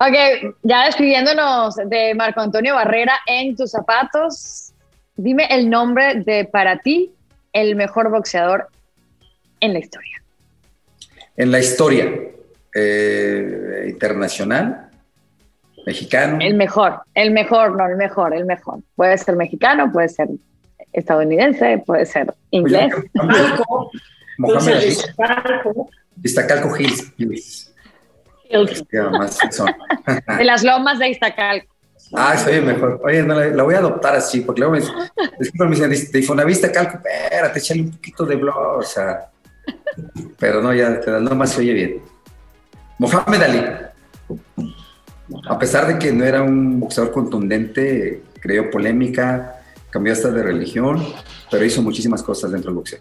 [0.02, 4.74] Ok, ya despidiéndonos de Marco Antonio Barrera en tus zapatos,
[5.16, 7.12] dime el nombre de para ti
[7.52, 8.68] el mejor boxeador
[9.60, 10.22] en la historia.
[11.36, 12.08] En la historia
[12.74, 14.90] eh, internacional,
[15.86, 16.38] mexicano.
[16.42, 18.80] El mejor, el mejor, no, el mejor, el mejor.
[18.96, 20.30] Puede ser mexicano, puede ser
[20.94, 22.94] estadounidense, puede ser inglés.
[26.24, 27.14] Iztacalco Hills.
[27.18, 27.74] Hills.
[30.38, 31.76] de las lomas de Iztacalco.
[32.14, 33.00] Ah, soy mejor.
[33.04, 36.72] Oye, no, la, voy a adoptar así, porque luego me, que me dicen, de Infonavista
[36.72, 39.30] Calco, espérate, échale un poquito de blog, o sea.
[40.40, 42.02] Pero no, ya, no más se oye bien.
[43.00, 43.64] Mohamed Ali.
[45.48, 51.04] A pesar de que no era un boxeador contundente, creó polémica, cambió hasta de religión,
[51.50, 53.00] pero hizo muchísimas cosas dentro del boxeo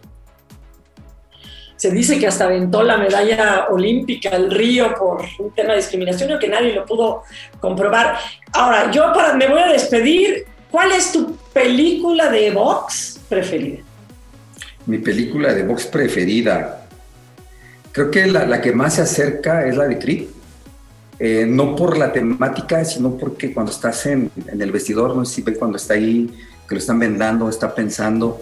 [1.78, 6.36] se dice que hasta aventó la medalla olímpica al río por un tema de discriminación,
[6.40, 7.22] que nadie lo pudo
[7.60, 8.18] comprobar.
[8.52, 10.44] Ahora, yo para, me voy a despedir.
[10.72, 13.78] ¿Cuál es tu película de box preferida?
[14.86, 16.77] Mi película de box preferida.
[17.92, 20.24] Creo que la, que más se acerca es la de Creed.
[21.18, 25.42] eh, no por la temática, sino porque cuando estás en, el vestidor, no sé si
[25.42, 26.30] ven cuando está ahí,
[26.68, 28.40] que lo están vendando, está pensando.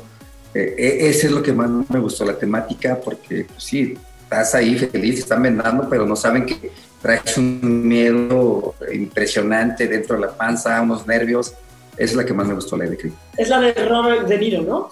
[0.53, 4.55] Eh, e, ese es lo que más me gustó, la temática, porque pues, sí, estás
[4.55, 6.70] ahí feliz, están vendando, pero no saben que
[7.01, 11.55] traes un miedo impresionante dentro de la panza, unos nervios.
[11.97, 14.62] Esa es la que más me gustó, la de Es la de Robert De Niro,
[14.62, 14.90] ¿no?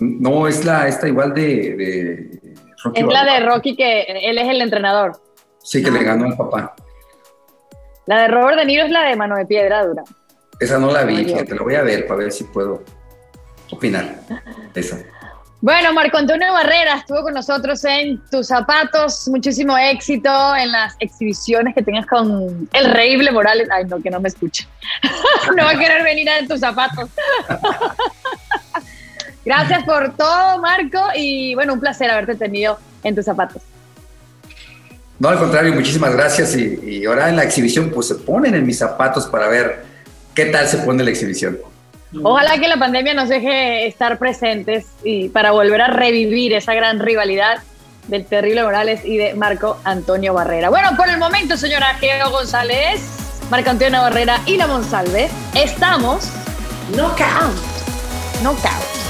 [0.00, 2.40] No, es la, esta igual de,
[2.84, 3.00] Rocky.
[3.00, 5.20] Es la de Rocky que él es el entrenador.
[5.62, 6.74] Sí, que le ganó al papá.
[8.06, 10.02] La de Robert De Niro es la de Mano de Piedra Dura.
[10.58, 12.82] Esa no la vi, te la voy a ver para ver si puedo
[13.70, 14.16] opinar.
[14.74, 14.98] Esa.
[15.62, 19.28] Bueno, Marco Antonio Barrera estuvo con nosotros en Tus Zapatos.
[19.28, 23.68] Muchísimo éxito en las exhibiciones que tengas con el Reible Morales.
[23.70, 24.66] Ay, no, que no me escuche.
[25.56, 27.10] no va a querer venir a Tus Zapatos.
[29.44, 31.00] Gracias por todo, Marco.
[31.14, 33.62] Y bueno, un placer haberte tenido en Tus Zapatos.
[35.18, 36.56] No, al contrario, muchísimas gracias.
[36.56, 39.84] Y, ahora en la exhibición, pues se ponen en mis zapatos para ver
[40.34, 41.58] qué tal se pone la exhibición.
[42.22, 46.98] Ojalá que la pandemia nos deje estar presentes y para volver a revivir esa gran
[46.98, 47.58] rivalidad
[48.08, 50.70] del terrible Morales y de Marco Antonio Barrera.
[50.70, 53.00] Bueno, por el momento, señora Geo González,
[53.50, 56.28] Marco Antonio Barrera y la Monsalve, estamos
[56.96, 57.54] knockout.
[58.42, 59.09] Knockout.